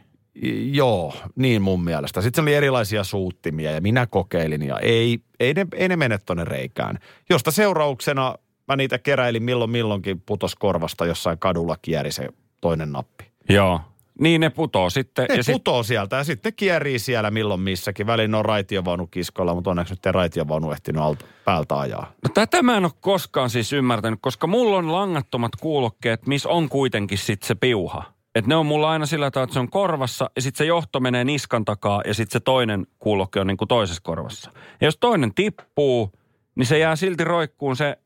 Joo, 0.72 1.14
niin 1.36 1.62
mun 1.62 1.84
mielestä. 1.84 2.22
Sitten 2.22 2.42
oli 2.42 2.54
erilaisia 2.54 3.04
suuttimia 3.04 3.72
ja 3.72 3.82
minä 3.82 4.08
kokeilin 4.08 4.62
ja 4.62 4.80
ei, 4.80 5.20
ei, 5.40 5.54
ne, 5.54 5.68
ei 5.76 5.88
ne 5.88 5.96
mene 5.96 6.20
tonne 6.26 6.44
reikään. 6.46 7.00
Josta 7.30 7.52
seurauksena 7.52 8.36
mä 8.68 8.76
niitä 8.76 9.00
keräilin 9.00 9.44
milloin 9.44 9.72
milloinkin 9.72 10.22
putos 10.26 10.56
korvasta 10.56 11.06
jossain 11.06 11.40
kadulla 11.40 11.76
kieri 11.82 12.12
se 12.12 12.30
toinen 12.62 12.92
nappi. 12.92 13.26
Joo. 13.50 13.82
Niin 14.20 14.42
ne 14.42 14.50
putoo 14.50 14.90
sitten. 14.90 15.26
Ne 15.30 15.36
ja 15.36 15.44
sit, 15.44 15.54
putoo 15.54 15.84
sieltä 15.84 16.16
ja 16.16 16.24
sitten 16.24 16.54
kierii 16.56 17.00
siellä 17.00 17.32
milloin 17.32 17.62
missäkin. 17.62 18.08
Väliin 18.08 18.36
on 18.36 18.46
raitiovaunu 18.46 19.08
kiskolla, 19.08 19.56
mutta 19.56 19.70
onneksi 19.70 19.94
nyt 19.94 20.06
ei 20.06 20.12
raitiovaunu 20.12 20.72
ehtinyt 20.72 21.02
alta, 21.02 21.26
päältä 21.46 21.80
ajaa. 21.80 22.12
no 22.24 22.30
tätä 22.34 22.64
mä 22.64 22.78
en 22.78 22.86
ole 22.86 22.92
koskaan 23.02 23.50
siis 23.50 23.74
ymmärtänyt, 23.74 24.20
koska 24.22 24.48
mulla 24.48 24.78
on 24.78 24.92
langattomat 24.92 25.52
kuulokkeet, 25.62 26.28
missä 26.28 26.50
on 26.50 26.70
kuitenkin 26.70 27.18
sitten 27.18 27.48
se 27.48 27.56
piuha. 27.56 28.04
Et 28.36 28.48
ne 28.48 28.56
on 28.56 28.66
mulla 28.66 28.90
aina 28.90 29.06
sillä 29.06 29.32
tavalla, 29.32 29.44
että 29.44 29.54
se 29.54 29.60
on 29.60 29.70
korvassa 29.70 30.30
ja 30.36 30.42
sitten 30.42 30.58
se 30.58 30.66
johto 30.66 31.00
menee 31.00 31.24
niskan 31.24 31.66
takaa 31.66 32.02
ja 32.08 32.14
sitten 32.14 32.34
se 32.34 32.40
toinen 32.40 32.88
kuulokke 33.00 33.40
on 33.40 33.48
niinku 33.48 33.66
toisessa 33.66 34.02
korvassa. 34.04 34.52
Ja 34.82 34.88
jos 34.88 34.98
toinen 34.98 35.34
tippuu, 35.34 36.12
niin 36.56 36.66
se 36.66 36.80
jää 36.80 36.96
silti 36.96 37.24
roikkuun 37.24 37.76
se 37.76 37.98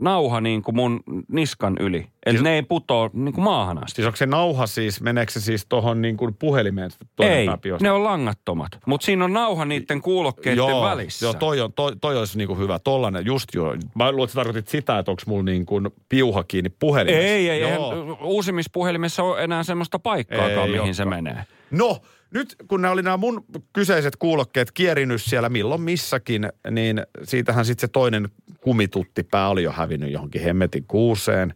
nauha 0.00 0.40
niin 0.40 0.62
kuin 0.62 0.76
mun 0.76 1.00
niskan 1.28 1.76
yli. 1.80 2.06
Eli 2.26 2.32
Siis- 2.34 2.42
ne 2.42 2.54
ei 2.54 2.62
putoo 2.62 3.10
niin 3.12 3.34
kuin 3.34 3.44
maahan 3.44 3.84
asti. 3.84 3.96
Siis 3.96 4.06
onko 4.06 4.16
se 4.16 4.26
nauha 4.26 4.66
siis, 4.66 5.00
meneekö 5.00 5.32
se 5.32 5.40
siis 5.40 5.66
tuohon 5.68 6.02
niin 6.02 6.16
kuin 6.16 6.34
puhelimeen 6.34 6.90
Ei, 7.20 7.46
ne 7.80 7.90
on 7.90 8.04
langattomat. 8.04 8.68
Mutta 8.86 9.04
siinä 9.04 9.24
on 9.24 9.32
nauha 9.32 9.64
niiden 9.64 10.00
kuulokkeiden 10.00 10.56
joo, 10.56 10.82
välissä. 10.84 11.26
Joo, 11.26 11.34
toi, 11.34 11.60
on, 11.60 11.72
toi, 11.72 11.92
toi 12.00 12.18
olisi 12.18 12.38
niinku 12.38 12.54
hyvä. 12.54 12.78
Tollanen, 12.78 13.26
just 13.26 13.54
joo. 13.54 13.76
Mä 13.94 14.12
luulen, 14.12 14.24
että 14.24 14.34
tarkoitit 14.34 14.68
sitä, 14.68 14.98
että 14.98 15.10
onko 15.10 15.22
mulla 15.26 15.42
niinku 15.42 15.80
piuha 16.08 16.44
kiinni 16.44 16.70
puhelimessa. 16.78 17.28
Ei, 17.28 17.50
ei, 17.50 17.62
eihän 17.62 17.74
Joo. 17.80 18.18
uusimmissa 18.22 18.70
puhelimissa 18.74 19.22
ole 19.22 19.44
enää 19.44 19.62
semmoista 19.62 19.98
paikkaakaan, 19.98 20.68
Ei 20.70 20.78
mihin 20.78 20.94
se 20.94 21.02
olekaan. 21.02 21.24
menee. 21.24 21.44
No, 21.70 21.98
nyt 22.34 22.56
kun 22.68 22.82
nämä 22.82 22.92
oli 22.92 23.02
nämä 23.02 23.16
mun 23.16 23.44
kyseiset 23.72 24.16
kuulokkeet 24.16 24.72
kierinyt 24.72 25.22
siellä 25.22 25.48
milloin 25.48 25.80
missäkin, 25.80 26.48
niin 26.70 27.02
siitähän 27.22 27.64
sitten 27.64 27.88
se 27.88 27.92
toinen 27.92 28.28
kumituttipää 28.60 29.48
oli 29.48 29.62
jo 29.62 29.72
hävinnyt 29.72 30.12
johonkin 30.12 30.42
hemmetin 30.42 30.84
kuuseen. 30.88 31.54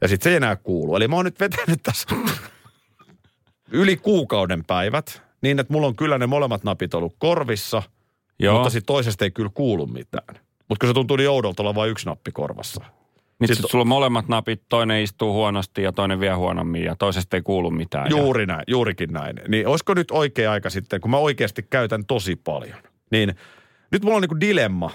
Ja 0.00 0.08
sitten 0.08 0.24
se 0.24 0.30
ei 0.30 0.36
enää 0.36 0.56
kuulu. 0.56 0.96
Eli 0.96 1.08
mä 1.08 1.16
oon 1.16 1.24
nyt 1.24 1.40
vetänyt 1.40 1.82
tässä 1.82 2.08
yli 3.72 3.96
kuukauden 3.96 4.64
päivät, 4.64 5.22
niin 5.42 5.58
että 5.58 5.72
mulla 5.72 5.86
on 5.86 5.96
kyllä 5.96 6.18
ne 6.18 6.26
molemmat 6.26 6.64
napit 6.64 6.94
ollut 6.94 7.14
korvissa, 7.18 7.82
Joo, 8.38 8.54
mutta 8.54 8.70
sitten 8.70 8.86
toisesta 8.86 9.24
ei 9.24 9.30
kyllä 9.30 9.50
kuulu 9.54 9.86
mitään. 9.86 10.36
Mutta 10.68 10.80
kun 10.80 10.88
se 10.88 10.94
tuntuu 10.94 11.16
niin 11.16 11.30
oudolta 11.30 11.62
olla 11.62 11.74
vain 11.74 11.90
yksi 11.90 12.06
nappi 12.06 12.32
korvassa. 12.32 12.84
Nyt 13.40 13.48
sit- 13.50 13.56
sit 13.56 13.70
sulla 13.70 13.82
on 13.82 13.88
molemmat 13.88 14.28
napit, 14.28 14.62
toinen 14.68 15.02
istuu 15.02 15.32
huonosti 15.32 15.82
ja 15.82 15.92
toinen 15.92 16.20
vie 16.20 16.32
huonommin 16.32 16.84
ja 16.84 16.96
toisesta 16.98 17.36
ei 17.36 17.42
kuulu 17.42 17.70
mitään. 17.70 18.04
Ja- 18.10 18.16
Juuri 18.16 18.46
näin, 18.46 18.62
juurikin 18.68 19.12
näin. 19.12 19.40
Niin 19.48 19.66
olisiko 19.68 19.94
nyt 19.94 20.10
oikea 20.10 20.52
aika 20.52 20.70
sitten, 20.70 21.00
kun 21.00 21.10
mä 21.10 21.16
oikeasti 21.18 21.62
käytän 21.62 22.06
tosi 22.06 22.36
paljon, 22.36 22.78
niin 23.10 23.34
nyt 23.92 24.02
mulla 24.02 24.16
on 24.16 24.22
niinku 24.22 24.40
dilemma. 24.40 24.90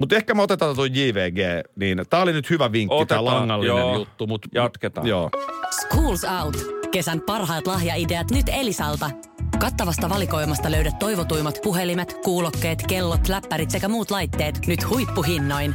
Mutta 0.00 0.16
ehkä 0.16 0.34
me 0.34 0.42
otetaan 0.42 0.76
tuo 0.76 0.84
JVG, 0.84 1.38
niin 1.76 2.02
tää 2.10 2.22
oli 2.22 2.32
nyt 2.32 2.50
hyvä 2.50 2.72
vinkki, 2.72 2.94
Otetaan, 2.94 3.24
tämä 3.24 3.36
langallinen 3.36 3.76
joo. 3.76 3.94
juttu. 3.94 4.26
Mut, 4.26 4.46
Jatketaan. 4.54 5.06
Joo. 5.06 5.30
Schools 5.70 6.24
Out. 6.44 6.56
Kesän 6.90 7.20
parhaat 7.20 7.66
lahjaideat 7.66 8.30
nyt 8.30 8.46
Elisalta. 8.48 9.10
Kattavasta 9.58 10.08
valikoimasta 10.08 10.70
löydät 10.70 10.98
toivotuimmat 10.98 11.58
puhelimet, 11.62 12.16
kuulokkeet, 12.24 12.82
kellot, 12.88 13.28
läppärit 13.28 13.70
sekä 13.70 13.88
muut 13.88 14.10
laitteet 14.10 14.66
nyt 14.66 14.88
huippuhinnoin. 14.88 15.74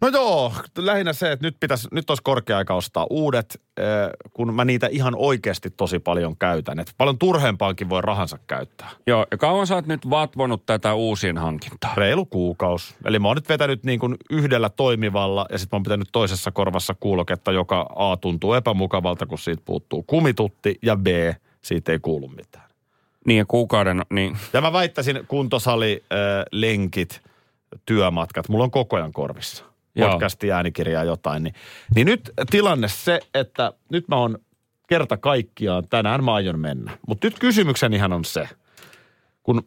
No 0.00 0.08
joo, 0.08 0.52
lähinnä 0.78 1.12
se, 1.12 1.32
että 1.32 1.46
nyt, 1.46 1.56
pitäisi, 1.60 1.88
nyt 1.92 2.10
olisi 2.10 2.22
korkea 2.22 2.58
aika 2.58 2.74
ostaa 2.74 3.06
uudet, 3.10 3.60
eh, 3.76 3.84
kun 4.32 4.54
mä 4.54 4.64
niitä 4.64 4.88
ihan 4.90 5.14
oikeasti 5.16 5.70
tosi 5.70 5.98
paljon 5.98 6.36
käytän. 6.36 6.78
Et 6.78 6.94
paljon 6.98 7.18
turheempaankin 7.18 7.88
voi 7.88 8.02
rahansa 8.02 8.38
käyttää. 8.46 8.90
Joo, 9.06 9.26
ja 9.30 9.36
kauan 9.36 9.66
sä 9.66 9.74
oot 9.74 9.86
nyt 9.86 10.10
vatvonut 10.10 10.66
tätä 10.66 10.94
uusien 10.94 11.38
hankintaa? 11.38 11.94
Reilu 11.96 12.26
kuukaus. 12.26 12.94
Eli 13.04 13.18
mä 13.18 13.28
oon 13.28 13.36
nyt 13.36 13.48
vetänyt 13.48 13.84
niin 13.84 13.98
kuin 14.00 14.16
yhdellä 14.30 14.68
toimivalla 14.68 15.46
ja 15.50 15.58
sitten 15.58 15.76
mä 15.76 15.78
oon 15.78 15.82
pitänyt 15.82 16.08
toisessa 16.12 16.50
korvassa 16.50 16.94
kuuloketta, 17.00 17.52
joka 17.52 17.86
A 17.96 18.16
tuntuu 18.16 18.52
epämukavalta, 18.52 19.26
kun 19.26 19.38
siitä 19.38 19.62
puuttuu 19.64 20.02
kumitutti 20.02 20.78
ja 20.82 20.96
B, 20.96 21.06
siitä 21.62 21.92
ei 21.92 21.98
kuulu 21.98 22.28
mitään. 22.28 22.70
Niin 23.26 23.38
ja 23.38 23.44
kuukauden, 23.44 24.02
niin 24.10 24.36
Ja 24.52 24.60
mä 24.60 24.72
väittäisin 24.72 25.20
kuntosali, 25.28 26.04
äh, 26.12 26.18
lenkit, 26.52 27.22
työmatkat, 27.86 28.48
mulla 28.48 28.64
on 28.64 28.70
koko 28.70 28.96
ajan 28.96 29.12
korvissa. 29.12 29.75
Podcastia, 30.00 30.56
äänikirjaa, 30.56 31.04
jotain. 31.04 31.42
Niin, 31.42 31.54
niin 31.94 32.06
nyt 32.06 32.30
tilanne 32.50 32.88
se, 32.88 33.20
että 33.34 33.72
nyt 33.92 34.08
mä 34.08 34.16
oon 34.16 34.38
kerta 34.88 35.16
kaikkiaan, 35.16 35.88
tänään 35.88 36.24
mä 36.24 36.34
aion 36.34 36.58
mennä. 36.58 36.98
Mutta 37.08 37.26
nyt 37.26 37.38
kysymyksenihän 37.38 38.12
on 38.12 38.24
se, 38.24 38.48
kun 39.42 39.62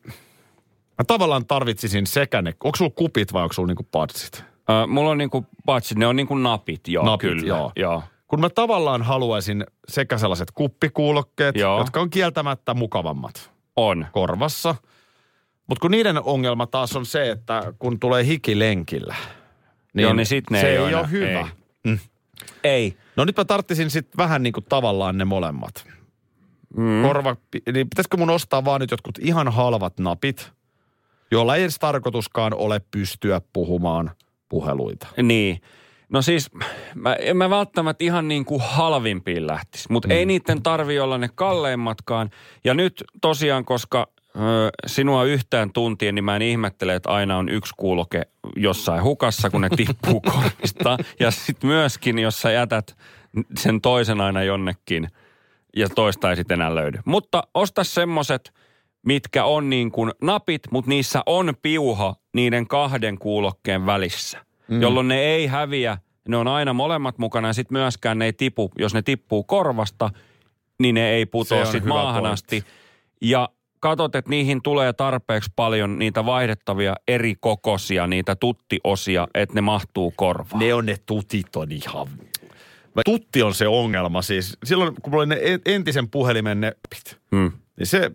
Mä 1.00 1.04
tavallaan 1.08 1.46
tarvitsisin 1.46 2.08
sekä 2.08 2.42
ne, 2.42 2.54
onko 2.64 2.76
sulla 2.76 2.92
kupit 2.96 3.34
vai 3.34 3.44
onko 3.44 3.54
sulla 3.54 3.68
niinku 3.68 3.88
padsit? 3.92 4.44
Ö, 4.70 4.88
mulla 4.88 5.10
on 5.10 5.18
niinku 5.18 5.46
patsit, 5.66 5.98
ne 5.98 6.08
on 6.08 6.16
niinku 6.16 6.36
napit, 6.36 6.88
joo, 6.88 7.06
Napit, 7.06 7.30
kyllä. 7.30 7.48
joo. 7.48 7.72
joo. 7.76 8.04
Kun 8.28 8.40
mä 8.42 8.50
tavallaan 8.50 9.02
haluaisin 9.02 9.66
sekä 9.88 10.18
sellaiset 10.18 10.52
kuppikuulokkeet, 10.52 11.56
Joo. 11.56 11.78
jotka 11.78 12.02
on 12.02 12.10
kieltämättä 12.10 12.74
mukavammat 12.74 13.52
On. 13.76 14.06
korvassa. 14.12 14.76
Mutta 15.68 15.82
kun 15.82 15.92
niiden 15.92 16.24
ongelma 16.24 16.68
taas 16.68 16.96
on 16.96 17.06
se, 17.06 17.32
että 17.32 17.74
kun 17.80 18.00
tulee 18.00 18.26
hiki 18.26 18.60
lenkillä, 18.60 19.16
niin, 19.94 20.04
Joo, 20.04 20.14
niin 20.14 20.26
sit 20.26 20.50
ne 20.50 20.62
se 20.62 20.70
ei 20.70 20.78
ei, 20.78 20.96
ole 20.96 21.12
hyvä. 21.12 21.48
ei. 21.86 22.00
Ei. 22.64 22.98
No 23.16 23.26
nyt 23.26 23.38
mä 23.38 23.46
tarttisin 23.46 23.90
sitten 23.90 24.18
vähän 24.18 24.44
niin 24.44 24.54
kuin 24.54 24.66
tavallaan 24.70 25.18
ne 25.18 25.26
molemmat. 25.26 25.88
Mm. 26.78 27.02
Korva, 27.02 27.36
niin 27.74 27.90
pitäisikö 27.90 28.18
mun 28.18 28.30
ostaa 28.30 28.66
vaan 28.66 28.82
nyt 28.82 28.92
jotkut 28.92 29.20
ihan 29.22 29.48
halvat 29.52 30.00
napit, 30.00 30.52
joilla 31.32 31.56
ei 31.56 31.62
edes 31.62 31.80
tarkoituskaan 31.80 32.54
ole 32.54 32.82
pystyä 32.92 33.42
puhumaan 33.54 34.12
puheluita. 34.50 35.08
Niin. 35.24 35.62
No 36.10 36.22
siis, 36.22 36.50
mä, 36.96 37.14
en 37.14 37.38
mä 37.38 37.50
välttämättä 37.50 38.04
ihan 38.04 38.28
niin 38.28 38.46
kuin 38.46 38.62
halvimpiin 38.66 39.48
lähtisi, 39.48 39.92
mutta 39.92 40.08
mm. 40.08 40.12
ei 40.12 40.26
niiden 40.26 40.64
tarvi 40.64 41.00
olla 41.00 41.18
ne 41.18 41.30
kalleimmatkaan. 41.36 42.30
Ja 42.64 42.74
nyt 42.74 43.04
tosiaan, 43.22 43.66
koska 43.66 44.08
sinua 44.86 45.24
yhtään 45.24 45.74
tuntien, 45.74 46.16
niin 46.16 46.26
mä 46.26 46.36
en 46.36 46.42
ihmettele, 46.42 46.96
että 46.96 47.10
aina 47.10 47.38
on 47.38 47.50
yksi 47.50 47.74
kuuloke 47.78 48.22
jossain 48.56 49.04
hukassa, 49.04 49.50
kun 49.50 49.62
ne 49.62 49.70
tippuu 49.70 50.22
korvista. 50.34 50.98
Ja 51.20 51.32
sitten 51.32 51.68
myöskin, 51.68 52.20
jos 52.20 52.42
sä 52.42 52.52
jätät 52.52 52.98
sen 53.58 53.82
toisen 53.82 54.22
aina 54.22 54.44
jonnekin 54.44 55.08
ja 55.76 55.90
toista 55.90 56.30
ei 56.30 56.36
sitten 56.36 56.56
enää 56.56 56.76
löydy. 56.76 57.00
Mutta 57.06 57.44
osta 57.54 57.84
semmoset, 57.84 58.54
mitkä 59.06 59.46
on 59.46 59.70
niin 59.70 59.92
kuin 59.92 60.12
napit, 60.22 60.62
mutta 60.72 60.90
niissä 60.90 61.24
on 61.26 61.54
piuha 61.62 62.16
niiden 62.34 62.68
kahden 62.68 63.18
kuulokkeen 63.18 63.86
välissä, 63.86 64.46
mm. 64.68 64.82
jolloin 64.82 65.08
ne 65.08 65.20
ei 65.20 65.48
häviä. 65.48 65.98
Ne 66.28 66.38
on 66.38 66.48
aina 66.48 66.74
molemmat 66.74 67.18
mukana 67.18 67.48
ja 67.48 67.54
sitten 67.54 67.78
myöskään 67.78 68.20
ne 68.20 68.26
ei 68.26 68.34
tipu, 68.34 68.72
jos 68.80 68.94
ne 68.94 69.02
tippuu 69.02 69.44
korvasta, 69.44 70.10
niin 70.80 70.96
ne 70.96 71.10
ei 71.10 71.26
putoa 71.26 71.66
sitten 71.66 71.90
maahan 71.90 72.22
pointti. 72.22 72.34
asti. 72.34 72.64
Ja 73.22 73.50
katsot, 73.80 74.16
että 74.16 74.30
niihin 74.30 74.62
tulee 74.62 74.94
tarpeeksi 74.94 75.52
paljon 75.56 76.00
niitä 76.00 76.26
vaihdettavia 76.26 76.96
eri 77.08 77.36
kokoisia, 77.40 78.08
niitä 78.08 78.36
tuttiosia, 78.36 79.28
että 79.34 79.56
ne 79.56 79.62
mahtuu 79.62 80.14
korvaan. 80.16 80.60
Ne 80.60 80.74
on 80.74 80.86
ne 80.86 80.96
tutit 81.06 81.56
on 81.56 81.72
ihan... 81.72 82.08
Mä- 82.96 83.02
Tutti 83.06 83.42
on 83.44 83.54
se 83.54 83.68
ongelma 83.68 84.22
siis. 84.22 84.58
Silloin 84.64 84.96
kun 85.02 85.12
mulla 85.12 85.22
oli 85.22 85.30
ne 85.30 85.40
en- 85.44 85.62
entisen 85.66 86.10
puhelimen 86.10 86.62
ne 86.62 86.72
pit, 86.90 87.20
Hmm. 87.32 87.52
niin 87.80 87.88
se, 87.88 88.12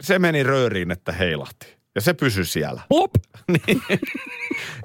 se 0.00 0.18
meni 0.18 0.42
rööriin, 0.42 0.90
että 0.90 1.12
heilahti. 1.12 1.78
Ja 1.94 2.00
se 2.00 2.14
pysyi 2.14 2.44
siellä. 2.44 2.82
Hop! 2.90 3.10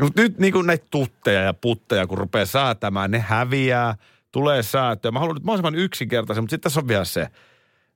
Mutta 0.02 0.22
nyt 0.22 0.38
niin 0.40 0.54
näitä 0.66 0.86
tutteja 0.92 1.42
ja 1.42 1.54
putteja, 1.54 2.08
kun 2.08 2.18
rupeaa 2.18 2.46
säätämään, 2.46 3.12
ne 3.12 3.20
häviää, 3.20 3.96
tulee 4.32 4.64
säätöä. 4.64 5.12
Mä 5.12 5.20
haluan 5.20 5.36
nyt 5.36 5.44
mahdollisimman 5.44 5.76
yksinkertaisen, 5.84 6.44
mutta 6.44 6.52
sitten 6.54 6.64
tässä 6.64 6.80
on 6.80 6.88
vielä 6.88 7.06
se, 7.06 7.28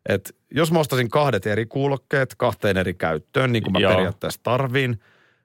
että 0.07 0.29
jos 0.51 0.71
mä 0.71 0.79
ostasin 0.79 1.09
kahdet 1.09 1.47
eri 1.47 1.65
kuulokkeet 1.65 2.35
kahteen 2.35 2.77
eri 2.77 2.93
käyttöön, 2.93 3.53
niin 3.53 3.63
kuin 3.63 3.73
mä 3.73 3.79
Joo. 3.79 3.91
periaatteessa 3.91 4.39
tarviin, 4.43 4.99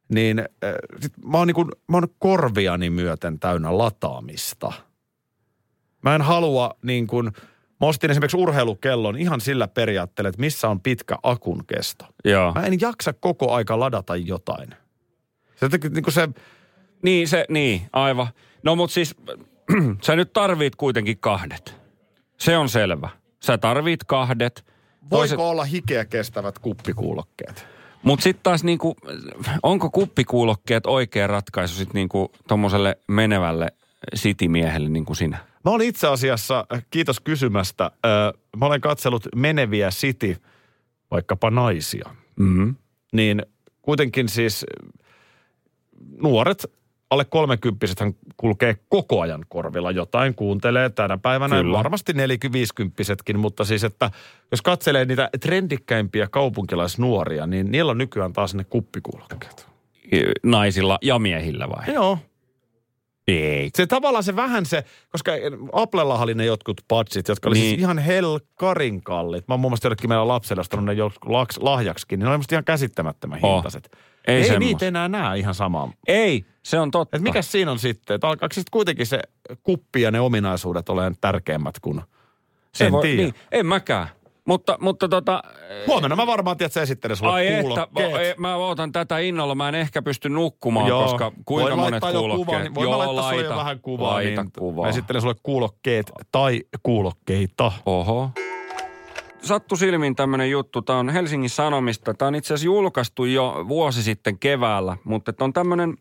niin 0.08 0.38
äh, 0.38 0.74
sit 1.00 1.12
mä 1.24 1.38
oon, 1.38 1.46
niin 1.46 1.54
kuin, 1.54 1.68
mä 1.88 1.96
oon 1.96 2.08
korviani 2.18 2.90
myöten 2.90 3.38
täynnä 3.38 3.78
lataamista. 3.78 4.72
Mä 6.02 6.14
en 6.14 6.22
halua 6.22 6.74
niin 6.82 7.06
kuin, 7.06 7.26
mä 7.80 7.86
ostin 7.86 8.10
esimerkiksi 8.10 8.36
urheilukellon 8.36 9.16
ihan 9.16 9.40
sillä 9.40 9.68
periaatteella, 9.68 10.28
että 10.28 10.40
missä 10.40 10.68
on 10.68 10.80
pitkä 10.80 11.16
akun 11.22 11.66
kesto. 11.66 12.06
Joo. 12.24 12.52
Mä 12.52 12.66
en 12.66 12.80
jaksa 12.80 13.12
koko 13.12 13.52
aika 13.52 13.80
ladata 13.80 14.16
jotain. 14.16 14.74
Se, 15.56 15.68
niin 15.90 16.04
kuin 16.04 16.14
se 16.14 16.28
Niin, 17.02 17.28
se, 17.28 17.44
niin, 17.48 17.82
aivan. 17.92 18.26
No 18.62 18.76
mut 18.76 18.90
siis, 18.90 19.14
sä 20.06 20.16
nyt 20.16 20.32
tarvit 20.32 20.76
kuitenkin 20.76 21.18
kahdet. 21.18 21.74
Se 22.38 22.56
on 22.56 22.68
selvä. 22.68 23.21
Sä 23.42 23.58
tarvit 23.58 24.04
kahdet. 24.04 24.64
Voiko 25.02 25.16
Toiset, 25.16 25.38
olla 25.38 25.64
hikeä 25.64 26.04
kestävät 26.04 26.58
kuppikuulokkeet? 26.58 27.66
mut 28.02 28.20
sitten 28.20 28.42
taas 28.42 28.64
niinku, 28.64 28.96
onko 29.62 29.90
kuppikuulokkeet 29.90 30.86
oikea 30.86 31.26
ratkaisu 31.26 31.74
sitten 31.74 31.94
niinku 31.94 32.32
tommoselle 32.48 32.98
menevälle 33.08 33.68
sitimiehelle 34.14 34.88
niin 34.88 35.04
kuin 35.04 35.16
sinä? 35.16 35.38
Mä 35.64 35.70
olin 35.70 35.88
itse 35.88 36.08
asiassa, 36.08 36.66
kiitos 36.90 37.20
kysymästä, 37.20 37.90
ö, 38.06 38.38
mä 38.56 38.66
olen 38.66 38.80
katsellut 38.80 39.28
meneviä 39.36 39.90
City, 39.90 40.36
vaikkapa 41.10 41.50
naisia. 41.50 42.10
Mm-hmm. 42.36 42.74
Niin 43.12 43.42
kuitenkin 43.82 44.28
siis 44.28 44.66
nuoret, 46.22 46.66
alle 47.12 47.24
kolmekymppisethän 47.24 48.14
kulkee 48.36 48.76
koko 48.88 49.20
ajan 49.20 49.44
korvilla 49.48 49.90
jotain, 49.90 50.34
kuuntelee 50.34 50.90
tänä 50.90 51.18
päivänä. 51.18 51.56
Kyllä. 51.56 51.78
Varmasti 51.78 52.12
nelikymppisetkin, 52.12 53.38
mutta 53.38 53.64
siis, 53.64 53.84
että 53.84 54.10
jos 54.50 54.62
katselee 54.62 55.04
niitä 55.04 55.30
trendikkäimpiä 55.40 56.28
kaupunkilaisnuoria, 56.28 57.46
niin 57.46 57.72
niillä 57.72 57.90
on 57.90 57.98
nykyään 57.98 58.32
taas 58.32 58.54
ne 58.54 58.64
kuppikuulokkeet. 58.64 59.66
Naisilla 60.42 60.98
ja 61.02 61.18
miehillä 61.18 61.68
vai? 61.68 61.94
Joo, 61.94 62.18
Ei. 63.28 63.70
se 63.74 63.86
tavallaan 63.86 64.24
se 64.24 64.36
vähän 64.36 64.66
se, 64.66 64.84
koska 65.10 65.32
Applellahan 65.72 66.22
oli 66.24 66.34
ne 66.34 66.44
jotkut 66.44 66.80
patsit, 66.88 67.28
jotka 67.28 67.48
oli 67.48 67.54
niin. 67.54 67.62
Niin. 67.62 67.70
siis 67.70 67.80
ihan 67.80 67.98
helkarin 67.98 69.02
kalliit. 69.02 69.48
Mä 69.48 69.54
oon 69.54 69.60
muun 69.60 69.70
muassa 69.70 69.86
jollekin 69.86 70.10
meidän 70.10 70.28
lapselle 70.28 70.60
ostanut 70.60 70.84
ne 70.84 70.94
lahjaksikin, 71.60 72.18
niin 72.18 72.26
ne 72.26 72.34
oli 72.34 72.44
ihan 72.52 72.64
käsittämättömän 72.64 73.38
Oh. 73.42 73.54
hintaiset. 73.54 73.96
Ei 74.26 74.36
Ei 74.36 74.44
semmos. 74.44 74.58
niitä 74.58 74.86
enää 74.86 75.08
näe 75.08 75.38
ihan 75.38 75.54
samaa. 75.54 75.92
Ei, 76.06 76.44
se 76.62 76.80
on 76.80 76.90
totta. 76.90 77.16
Et 77.16 77.22
mikä 77.22 77.42
siinä 77.42 77.70
on 77.70 77.78
sitten? 77.78 78.14
Että 78.14 78.28
alkaako 78.28 78.54
sitten 78.54 78.70
kuitenkin 78.70 79.06
se 79.06 79.20
kuppi 79.62 80.02
ja 80.02 80.10
ne 80.10 80.20
ominaisuudet 80.20 80.88
olemaan 80.88 81.14
tärkeämmät 81.20 81.74
kuin... 81.80 82.00
se 82.74 82.86
en 82.86 82.92
tiedä. 83.02 83.22
Niin, 83.22 83.34
en 83.52 83.66
mäkään. 83.66 84.08
Mutta, 84.44 84.76
mutta 84.80 85.08
tota... 85.08 85.42
Huomenna 85.86 86.16
mä 86.16 86.26
varmaan 86.26 86.56
tiedän, 86.56 86.66
että 86.66 86.74
sä 86.74 86.82
esittelen 86.82 87.16
sulle 87.16 87.32
Ai 87.32 87.46
että, 87.46 87.62
kuulokkeet. 87.62 88.16
ei, 88.16 88.34
mä 88.38 88.56
ootan 88.56 88.92
tätä 88.92 89.18
innolla. 89.18 89.54
Mä 89.54 89.68
en 89.68 89.74
ehkä 89.74 90.02
pysty 90.02 90.28
nukkumaan, 90.28 90.88
Joo. 90.88 91.02
koska 91.02 91.32
kuinka 91.44 91.76
Voin 91.76 91.80
monet 91.80 92.02
kuulokkeet. 92.12 92.46
Kuvaa, 92.46 92.62
niin 92.62 92.74
voin 92.74 92.90
Joo, 92.90 92.98
laittaa 92.98 93.30
sulle 93.30 93.42
laita, 93.42 93.56
vähän 93.56 93.80
kuvaa, 93.80 94.12
laita 94.12 94.42
niin 94.42 94.52
kuvaa. 94.58 94.84
mä 94.84 94.88
esittelen 94.90 95.22
sulle 95.22 95.34
kuulokkeet 95.42 96.12
tai 96.32 96.60
kuulokkeita. 96.82 97.72
Oho. 97.86 98.30
Sattu 99.42 99.76
silmiin 99.76 100.16
tämmöinen 100.16 100.50
juttu. 100.50 100.82
Tämä 100.82 100.98
on 100.98 101.08
Helsingin 101.08 101.50
Sanomista. 101.50 102.14
Tämä 102.14 102.26
on 102.26 102.34
itse 102.34 102.54
asiassa 102.54 102.66
julkaistu 102.66 103.24
jo 103.24 103.64
vuosi 103.68 104.02
sitten 104.02 104.38
keväällä, 104.38 104.96
mutta 105.04 105.32
on 105.40 105.52
tämmöinen 105.52 105.96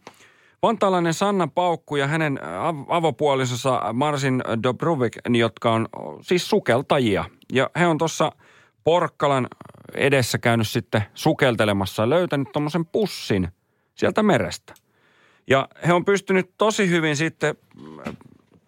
vantaalainen 0.62 1.13
Sanna 1.13 1.47
Paukku 1.47 1.95
ja 1.95 2.08
hänen 2.08 2.39
av- 2.43 2.86
avopuolisonsa 2.89 3.93
Marsin 3.93 4.43
Dobruvik, 4.63 5.13
jotka 5.38 5.71
on 5.71 5.88
siis 6.21 6.49
sukeltajia. 6.49 7.25
Ja 7.54 7.69
he 7.80 7.88
on 7.88 7.97
tuossa 7.97 8.32
Porkkalan 8.84 9.47
edessä 9.95 10.38
käynyt 10.38 10.67
sitten 10.67 11.04
sukeltelemassa 11.13 12.04
ja 12.04 12.10
löytänyt 12.10 12.51
tuommoisen 12.51 12.86
pussin 12.86 13.47
sieltä 13.95 14.23
merestä. 14.23 14.73
Ja 15.47 15.67
he 15.88 15.93
on 15.93 16.06
pystynyt 16.06 16.51
tosi 16.58 16.89
hyvin 16.89 17.15
sitten 17.15 17.56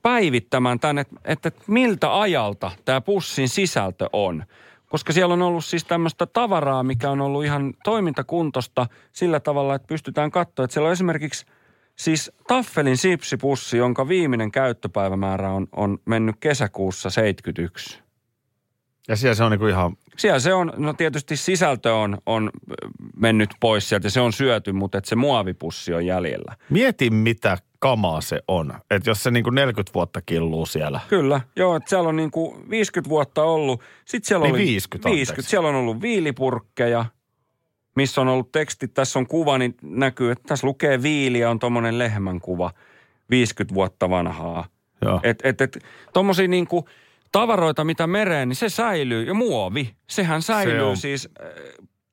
päivittämään 0.03 0.79
tänne, 0.79 1.01
että, 1.01 1.49
että 1.49 1.51
miltä 1.67 2.19
ajalta 2.21 2.71
tämä 2.85 3.01
pussin 3.01 3.49
sisältö 3.49 4.09
on. 4.13 4.43
Koska 4.85 5.13
siellä 5.13 5.33
on 5.33 5.41
ollut 5.41 5.65
siis 5.65 5.85
tämmöistä 5.85 6.25
tavaraa, 6.25 6.83
mikä 6.83 7.09
on 7.09 7.21
ollut 7.21 7.45
ihan 7.45 7.73
toimintakuntosta 7.83 8.87
sillä 9.11 9.39
tavalla, 9.39 9.75
että 9.75 9.87
pystytään 9.87 10.31
katsoa, 10.31 10.63
että 10.63 10.73
siellä 10.73 10.87
on 10.87 10.93
esimerkiksi 10.93 11.45
siis 11.95 12.31
Taffelin 12.47 12.97
sipsipussi, 12.97 13.77
jonka 13.77 14.07
viimeinen 14.07 14.51
käyttöpäivämäärä 14.51 15.51
on, 15.51 15.67
on 15.71 15.97
mennyt 16.05 16.35
kesäkuussa 16.39 17.09
71. 17.09 17.99
Ja 19.07 19.15
siellä 19.15 19.35
se 19.35 19.43
on 19.43 19.51
niinku 19.51 19.67
ihan... 19.67 19.97
Siellä 20.17 20.39
se 20.39 20.53
on, 20.53 20.73
no 20.77 20.93
tietysti 20.93 21.37
sisältö 21.37 21.95
on, 21.95 22.17
on 22.25 22.49
mennyt 23.15 23.49
pois 23.59 23.89
sieltä 23.89 24.05
ja 24.05 24.11
se 24.11 24.21
on 24.21 24.33
syöty, 24.33 24.71
mutta 24.71 24.97
että 24.97 25.09
se 25.09 25.15
muovipussi 25.15 25.93
on 25.93 26.05
jäljellä. 26.05 26.55
Mieti, 26.69 27.09
mitä 27.09 27.57
kamaa 27.83 28.21
se 28.21 28.41
on. 28.47 28.73
Että 28.91 29.09
jos 29.09 29.23
se 29.23 29.31
niinku 29.31 29.49
40 29.49 29.93
vuotta 29.93 30.21
killuu 30.25 30.65
siellä. 30.65 30.99
Kyllä, 31.09 31.41
joo, 31.55 31.75
että 31.75 31.89
siellä 31.89 32.09
on 32.09 32.15
niin 32.15 32.31
kuin 32.31 32.69
50 32.69 33.09
vuotta 33.09 33.43
ollut. 33.43 33.81
Sitten 34.05 34.27
siellä 34.27 34.43
Niin 34.45 34.55
oli 34.55 34.63
50, 34.65 35.09
50. 35.09 35.31
anteeksi. 35.31 35.49
Siellä 35.49 35.69
on 35.69 35.75
ollut 35.75 36.01
viilipurkkeja, 36.01 37.05
missä 37.95 38.21
on 38.21 38.27
ollut 38.27 38.51
teksti. 38.51 38.87
Tässä 38.87 39.19
on 39.19 39.27
kuva, 39.27 39.57
niin 39.57 39.75
näkyy, 39.81 40.31
että 40.31 40.43
tässä 40.47 40.67
lukee 40.67 41.01
viili 41.03 41.39
ja 41.39 41.49
on 41.49 41.59
tuommoinen 41.59 41.99
lehmän 41.99 42.39
kuva 42.39 42.71
50 43.29 43.75
vuotta 43.75 44.09
vanhaa. 44.09 44.65
Joo. 45.01 45.19
Et, 45.23 45.39
et, 45.43 45.61
et, 45.61 45.77
tommosia 46.13 46.47
niin 46.47 46.67
kuin 46.67 46.85
tavaroita, 47.31 47.83
mitä 47.83 48.07
mereen, 48.07 48.49
niin 48.49 48.55
se 48.55 48.69
säilyy. 48.69 49.23
Ja 49.23 49.33
muovi, 49.33 49.95
sehän 50.09 50.41
säilyy 50.41 50.77
Se 50.77 50.83
on. 50.83 50.97
siis. 50.97 51.29
äh, 51.41 51.47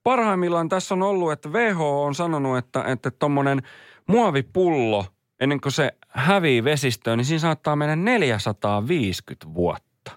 Parhaimmillaan 0.02 0.68
tässä 0.68 0.94
on 0.94 1.02
ollut, 1.02 1.32
että 1.32 1.48
WHO 1.48 2.04
on 2.04 2.14
sanonut, 2.14 2.58
että, 2.58 2.84
että 2.84 3.10
tommonen 3.10 3.62
muovipullo, 4.06 5.04
ennen 5.40 5.60
kuin 5.60 5.72
se 5.72 5.92
hävii 6.08 6.64
vesistöön, 6.64 7.18
niin 7.18 7.26
siinä 7.26 7.38
saattaa 7.38 7.76
mennä 7.76 7.96
450 7.96 9.54
vuotta. 9.54 10.12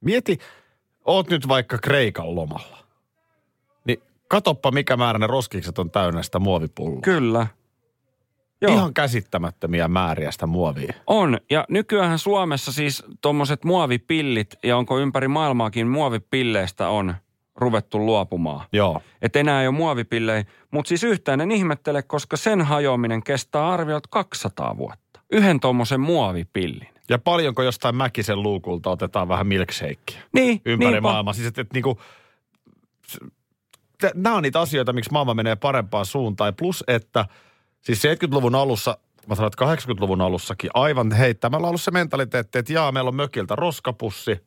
Mieti, 0.00 0.38
oot 1.04 1.30
nyt 1.30 1.48
vaikka 1.48 1.78
Kreikan 1.78 2.34
lomalla. 2.34 2.78
Niin 3.84 4.02
Katoppa, 4.28 4.70
mikä 4.70 4.96
määrä 4.96 5.18
ne 5.18 5.26
roskikset 5.26 5.78
on 5.78 5.90
täynnä 5.90 6.22
sitä 6.22 6.38
muovipulloa. 6.38 7.00
Kyllä. 7.00 7.46
Joo. 8.60 8.74
Ihan 8.74 8.94
käsittämättömiä 8.94 9.88
määriä 9.88 10.30
sitä 10.30 10.46
muovia. 10.46 10.94
On, 11.06 11.38
ja 11.50 11.64
nykyään 11.68 12.18
Suomessa 12.18 12.72
siis 12.72 13.04
tuommoiset 13.20 13.64
muovipillit, 13.64 14.54
ja 14.62 14.76
onko 14.76 14.98
ympäri 14.98 15.28
maailmaakin 15.28 15.86
muovipilleistä 15.86 16.88
on 16.88 17.14
ruvettu 17.56 18.06
luopumaan. 18.06 18.66
Joo. 18.72 19.00
Että 19.22 19.38
enää 19.38 19.62
ei 19.62 19.68
ole 19.68 19.74
muovipillejä, 19.76 20.44
mutta 20.70 20.88
siis 20.88 21.04
yhtään 21.04 21.40
en 21.40 21.50
ihmettele, 21.50 22.02
koska 22.02 22.36
sen 22.36 22.62
hajoaminen 22.62 23.22
kestää 23.22 23.68
arviot 23.70 24.06
200 24.06 24.76
vuotta. 24.76 25.20
Yhden 25.32 25.60
tuommoisen 25.60 26.00
muovipillin. 26.00 26.88
Ja 27.08 27.18
paljonko 27.18 27.62
jostain 27.62 27.96
Mäkisen 27.96 28.42
luukulta 28.42 28.90
otetaan 28.90 29.28
vähän 29.28 29.46
milkshakeä 29.46 30.22
Niin, 30.32 30.60
ympäri 30.64 30.90
niinpä. 30.90 31.00
maailmaa. 31.08 31.34
Siis 31.34 31.46
että, 31.46 31.60
että 31.60 31.74
niinku, 31.74 32.00
nämä 34.14 34.36
on 34.36 34.42
niitä 34.42 34.60
asioita, 34.60 34.92
miksi 34.92 35.12
maailma 35.12 35.34
menee 35.34 35.56
parempaan 35.56 36.06
suuntaan. 36.06 36.54
Plus, 36.54 36.84
että 36.88 37.26
siis 37.80 38.02
70-luvun 38.04 38.54
alussa, 38.54 38.98
mä 39.26 39.34
sanon, 39.34 39.50
että 39.54 39.92
80-luvun 39.92 40.20
alussakin 40.20 40.70
aivan 40.74 41.12
heittämällä 41.12 41.64
on 41.64 41.68
ollut 41.68 41.80
se 41.82 41.90
mentaliteetti, 41.90 42.58
että 42.58 42.72
jaa, 42.72 42.92
meillä 42.92 43.08
on 43.08 43.16
mökiltä 43.16 43.56
roskapussi. 43.56 44.40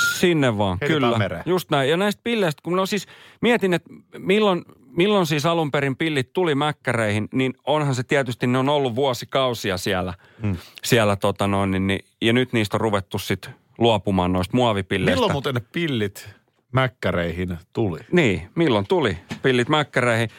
Sinne 0.00 0.58
vaan, 0.58 0.78
Heitetään 0.80 1.02
kyllä. 1.02 1.18
mereen. 1.18 1.42
Just 1.46 1.70
näin. 1.70 1.90
Ja 1.90 1.96
näistä 1.96 2.20
pilleistä, 2.24 2.60
kun 2.62 2.76
no 2.76 2.86
siis 2.86 3.06
mietin, 3.40 3.74
että 3.74 3.90
milloin, 4.18 4.64
milloin 4.96 5.26
siis 5.26 5.46
alun 5.46 5.70
perin 5.70 5.96
pillit 5.96 6.32
tuli 6.32 6.54
mäkkäreihin, 6.54 7.28
niin 7.32 7.54
onhan 7.66 7.94
se 7.94 8.02
tietysti, 8.02 8.46
ne 8.46 8.58
on 8.58 8.68
ollut 8.68 8.94
vuosikausia 8.94 9.76
siellä. 9.76 10.14
Mm. 10.42 10.56
siellä 10.84 11.16
tota 11.16 11.46
noin, 11.46 11.70
niin, 11.70 11.86
niin, 11.86 12.04
ja 12.20 12.32
nyt 12.32 12.52
niistä 12.52 12.76
on 12.76 12.80
ruvettu 12.80 13.18
sitten 13.18 13.54
luopumaan 13.78 14.32
noista 14.32 14.56
muovipilleistä. 14.56 15.16
Milloin 15.16 15.32
muuten 15.32 15.54
ne 15.54 15.62
pillit 15.72 16.28
mäkkäreihin 16.72 17.58
tuli? 17.72 17.98
Niin, 18.12 18.48
milloin 18.54 18.86
tuli 18.88 19.18
pillit 19.42 19.68
mäkkäreihin. 19.68 20.30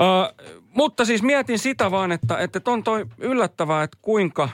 Ö, 0.00 0.44
mutta 0.74 1.04
siis 1.04 1.22
mietin 1.22 1.58
sitä 1.58 1.90
vaan, 1.90 2.12
että, 2.12 2.38
että 2.38 2.60
on 2.66 2.84
toi 2.84 3.06
yllättävää, 3.18 3.82
että 3.82 3.98
kuinka 4.02 4.48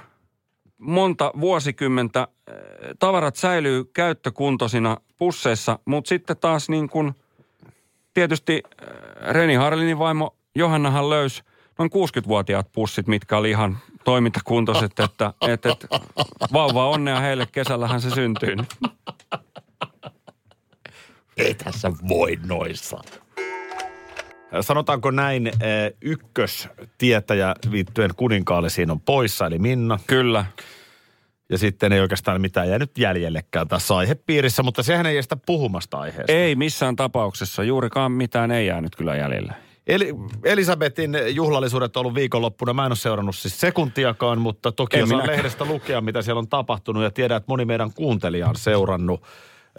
monta 0.79 1.33
vuosikymmentä 1.41 2.21
äh, 2.21 2.55
tavarat 2.99 3.37
säilyy 3.37 3.85
käyttökuntoisina 3.85 4.97
pusseissa, 5.19 5.79
mutta 5.85 6.09
sitten 6.09 6.37
taas 6.37 6.69
niin 6.69 6.89
kuin 6.89 7.15
tietysti 8.15 8.63
äh, 8.65 8.89
Reni 9.33 9.55
Harlinin 9.55 9.99
vaimo 9.99 10.37
Johannahan 10.55 11.11
löysi 11.11 11.43
noin 11.79 11.91
60-vuotiaat 11.91 12.73
pussit, 12.73 13.07
mitkä 13.07 13.37
oli 13.37 13.51
ihan 13.51 13.79
toimintakuntoiset, 14.05 15.01
että, 15.01 15.33
että, 15.49 15.73
että 15.73 15.89
vauva 16.53 16.89
onnea 16.89 17.21
heille, 17.21 17.47
kesällähän 17.53 18.01
se 18.01 18.11
syntyy. 18.11 18.57
Ei 21.37 21.55
tässä 21.55 21.93
voi 22.09 22.39
noissa. 22.47 23.01
Sanotaanko 24.61 25.11
näin, 25.11 25.47
eh, 25.47 25.93
ykköstietäjä 26.03 27.55
liittyen 27.71 28.11
kuninkaallisiin 28.17 28.91
on 28.91 29.01
poissa, 29.01 29.47
eli 29.47 29.59
Minna. 29.59 29.99
Kyllä. 30.07 30.45
Ja 31.49 31.59
sitten 31.59 31.93
ei 31.93 32.01
oikeastaan 32.01 32.41
mitään 32.41 32.69
jäänyt 32.69 32.99
jäljellekään 32.99 33.69
tässä 33.69 33.97
aihepiirissä, 33.97 34.63
mutta 34.63 34.83
sehän 34.83 35.07
ei 35.07 35.19
estä 35.19 35.37
puhumasta 35.47 35.99
aiheesta. 35.99 36.33
Ei 36.33 36.55
missään 36.55 36.97
tapauksessa. 36.97 37.63
Juurikaan 37.63 38.13
mitään 38.13 38.51
ei 38.51 38.67
jäänyt 38.67 38.97
kyllä 38.97 39.17
jäljelle. 39.17 39.53
Eli 39.87 40.15
Elisabetin 40.45 41.17
juhlallisuudet 41.31 41.97
on 41.97 42.01
ollut 42.01 42.15
viikonloppuna. 42.15 42.73
Mä 42.73 42.87
en 42.87 42.93
ole 42.93 42.97
seurannut 42.97 43.37
siis 43.37 43.61
sekuntiakaan, 43.61 44.41
mutta 44.41 44.73
toki 44.73 45.03
osaan 45.03 45.27
lehdestä 45.27 45.65
lukea, 45.65 46.01
mitä 46.01 46.23
siellä 46.23 46.39
on 46.39 46.49
tapahtunut 46.49 47.03
ja 47.03 47.11
tiedän, 47.11 47.37
että 47.37 47.53
moni 47.53 47.65
meidän 47.65 47.93
kuuntelija 47.93 48.49
on 48.49 48.57
seurannut. 48.57 49.23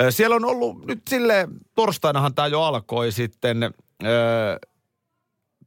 Siellä 0.10 0.36
on 0.36 0.45
ollut 0.45 0.86
nyt 0.86 1.01
sille 1.10 1.47
torstainahan 1.75 2.36
tämä 2.36 2.47
jo 2.47 2.62
alkoi 2.62 3.12
sitten, 3.12 3.58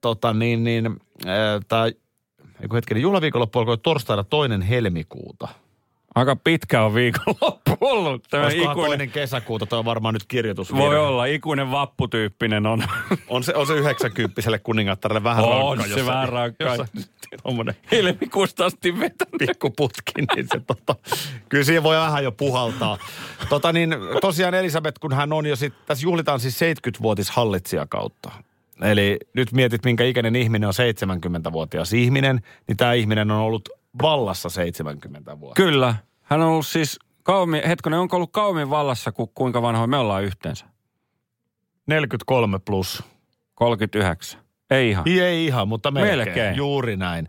tota 0.01 0.33
niin, 0.33 0.65
niin, 0.65 0.87
ö, 1.27 1.61
tämä, 1.69 1.85
eiku 2.61 2.75
hetkinen, 2.75 3.03
juhlaviikonloppu 3.03 3.59
alkoi 3.59 3.79
torstaina 3.79 4.25
toinen 4.25 4.63
helmikuuta. 4.63 5.49
Aika 6.21 6.37
pitkä 6.37 6.85
on 6.85 6.95
viikonloppu 6.95 7.77
ollut. 7.81 8.25
Tämä 8.31 8.45
Olisikohan 8.45 8.73
ikuinen, 8.73 8.89
toinen 8.91 9.11
kesäkuuta, 9.11 9.67
toi 9.67 9.79
on 9.79 9.85
varmaan 9.85 10.15
nyt 10.15 10.25
kirjoitus. 10.29 10.75
voi 10.75 10.99
olla, 10.99 11.25
ikuinen 11.25 11.71
vapputyyppinen 11.71 12.67
on. 12.67 12.85
On 13.29 13.45
se, 13.45 13.55
on 13.55 13.67
se 13.67 13.75
90 13.75 14.59
kuningattarelle 14.63 15.25
vähän 15.25 15.45
On 15.45 15.79
rankka. 15.79 15.95
se 15.95 16.07
vähän 16.07 16.29
rankka. 16.29 16.87
Tommonen 17.43 17.75
Helmikuusta 17.93 18.67
asti 18.67 19.01
vetänyt. 19.01 19.39
pikkuputki, 19.39 20.13
niin 20.37 20.49
se 20.53 20.61
tota, 20.67 20.97
kyllä 21.49 21.65
siihen 21.65 21.83
voi 21.83 21.97
vähän 21.97 22.25
jo 22.25 22.33
puhaltaa. 22.33 22.99
Tota 23.49 23.73
niin, 23.73 23.95
tosiaan 24.21 24.55
Elisabeth, 24.55 25.01
kun 25.01 25.13
hän 25.13 25.33
on 25.33 25.47
jo 25.47 25.57
sit, 25.57 25.75
tässä 25.87 26.05
juhlitaan 26.05 26.41
siis 26.41 26.61
70-vuotis 26.61 27.31
hallitsijakautta. 27.31 28.31
Eli 28.83 29.19
nyt 29.35 29.53
mietit, 29.53 29.85
minkä 29.85 30.05
ikäinen 30.05 30.37
ihminen 30.37 30.69
on 30.69 30.75
70-vuotias 31.49 31.93
ihminen, 31.93 32.41
niin 32.69 32.77
tämä 32.77 32.93
ihminen 32.93 33.31
on 33.31 33.39
ollut 33.41 33.69
vallassa 34.03 34.49
70 34.49 35.41
vuotta. 35.41 35.63
Kyllä. 35.63 35.95
Hän 36.31 36.41
on 36.41 36.49
ollut 36.49 36.67
siis 36.67 36.99
kauemmin, 37.23 37.63
hetkonen, 37.67 37.99
onko 37.99 38.17
ollut 38.17 38.33
kauemmin 38.33 38.71
vallassa 38.71 39.13
kuin 39.13 39.31
kuinka 39.35 39.63
vanhoja 39.63 39.87
me 39.87 39.97
ollaan 39.97 40.25
yhteensä? 40.25 40.67
43 41.87 42.59
plus. 42.59 43.03
39. 43.55 44.41
Ei 44.71 44.91
ihan. 44.91 45.05
Ei 45.09 45.47
ihan, 45.47 45.69
mutta 45.69 45.91
melkein. 45.91 46.19
Melkein. 46.19 46.57
Juuri 46.57 46.97
näin. 46.97 47.29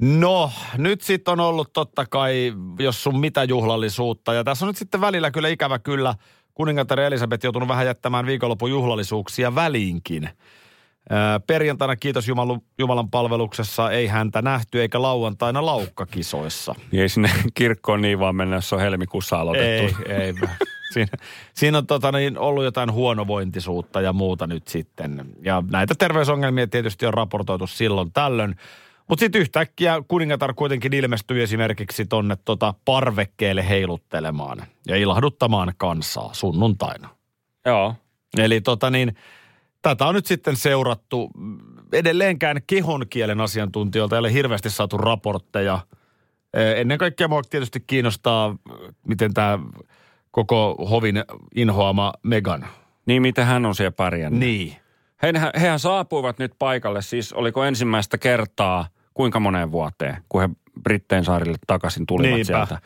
No, 0.00 0.50
nyt 0.76 1.00
sitten 1.00 1.32
on 1.32 1.40
ollut 1.40 1.72
totta 1.72 2.06
kai, 2.06 2.52
jos 2.78 3.02
sun 3.02 3.20
mitä 3.20 3.44
juhlallisuutta. 3.44 4.34
Ja 4.34 4.44
tässä 4.44 4.64
on 4.64 4.68
nyt 4.68 4.76
sitten 4.76 5.00
välillä 5.00 5.30
kyllä 5.30 5.48
ikävä 5.48 5.78
kyllä 5.78 6.14
kuningatar 6.54 7.00
Elisabeth 7.00 7.44
joutunut 7.44 7.68
vähän 7.68 7.86
jättämään 7.86 8.26
viikonlopun 8.26 8.70
juhlallisuuksia 8.70 9.54
väliinkin. 9.54 10.28
Perjantaina 11.46 11.96
kiitos 11.96 12.28
Jumalan, 12.28 12.60
Jumalan 12.78 13.10
palveluksessa 13.10 13.90
ei 13.90 14.06
häntä 14.06 14.42
nähty 14.42 14.80
eikä 14.80 15.02
lauantaina 15.02 15.66
laukkakisoissa. 15.66 16.74
Niin 16.92 17.02
Ei 17.02 17.08
sinne 17.08 17.30
kirkkoon 17.54 18.00
niin 18.00 18.18
vaan 18.18 18.36
mennä, 18.36 18.56
jos 18.56 18.72
on 18.72 18.80
helmikuussa 18.80 19.40
aloitettu. 19.40 20.02
Ei, 20.08 20.14
ei. 20.14 20.34
Siinä, 20.92 21.12
siinä 21.54 21.78
on 21.78 21.86
tota, 21.86 22.12
niin, 22.12 22.38
ollut 22.38 22.64
jotain 22.64 22.92
huonovointisuutta 22.92 24.00
ja 24.00 24.12
muuta 24.12 24.46
nyt 24.46 24.68
sitten. 24.68 25.24
Ja 25.42 25.62
näitä 25.70 25.94
terveysongelmia 25.98 26.66
tietysti 26.66 27.06
on 27.06 27.14
raportoitu 27.14 27.66
silloin 27.66 28.12
tällöin. 28.12 28.56
Mutta 29.08 29.20
sitten 29.20 29.40
yhtäkkiä 29.40 30.02
kuningatar 30.08 30.54
kuitenkin 30.54 30.92
ilmestyi 30.94 31.42
esimerkiksi 31.42 32.06
tonne 32.06 32.36
tota 32.44 32.74
parvekkeelle 32.84 33.68
heiluttelemaan 33.68 34.62
ja 34.86 34.96
ilahduttamaan 34.96 35.72
kansaa 35.76 36.34
sunnuntaina. 36.34 37.08
Joo. 37.66 37.94
Eli 38.38 38.60
tota 38.60 38.90
niin, 38.90 39.16
tätä 39.88 40.06
on 40.06 40.14
nyt 40.14 40.26
sitten 40.26 40.56
seurattu. 40.56 41.30
Edelleenkään 41.92 42.56
kehonkielen 42.66 43.40
asiantuntijoilta 43.40 44.16
ei 44.16 44.20
ole 44.20 44.32
hirveästi 44.32 44.70
saatu 44.70 44.98
raportteja. 44.98 45.78
Ennen 46.76 46.98
kaikkea 46.98 47.28
mua 47.28 47.42
tietysti 47.42 47.80
kiinnostaa, 47.86 48.56
miten 49.06 49.34
tämä 49.34 49.58
koko 50.30 50.86
hovin 50.90 51.24
inhoama 51.54 52.12
Megan. 52.22 52.66
Niin 53.06 53.22
miten 53.22 53.46
hän 53.46 53.66
on 53.66 53.74
siellä 53.74 53.92
pärjännyt? 53.92 54.40
Niin. 54.40 54.76
Hehän, 55.22 55.50
hehän 55.60 55.78
saapuivat 55.78 56.38
nyt 56.38 56.52
paikalle, 56.58 57.02
siis 57.02 57.32
oliko 57.32 57.64
ensimmäistä 57.64 58.18
kertaa 58.18 58.88
kuinka 59.14 59.40
moneen 59.40 59.72
vuoteen, 59.72 60.16
kun 60.28 60.40
he 60.40 60.48
Britteen 60.82 61.24
saarille 61.24 61.58
takaisin 61.66 62.06
tulivat 62.06 62.46
sieltä. 62.46 62.78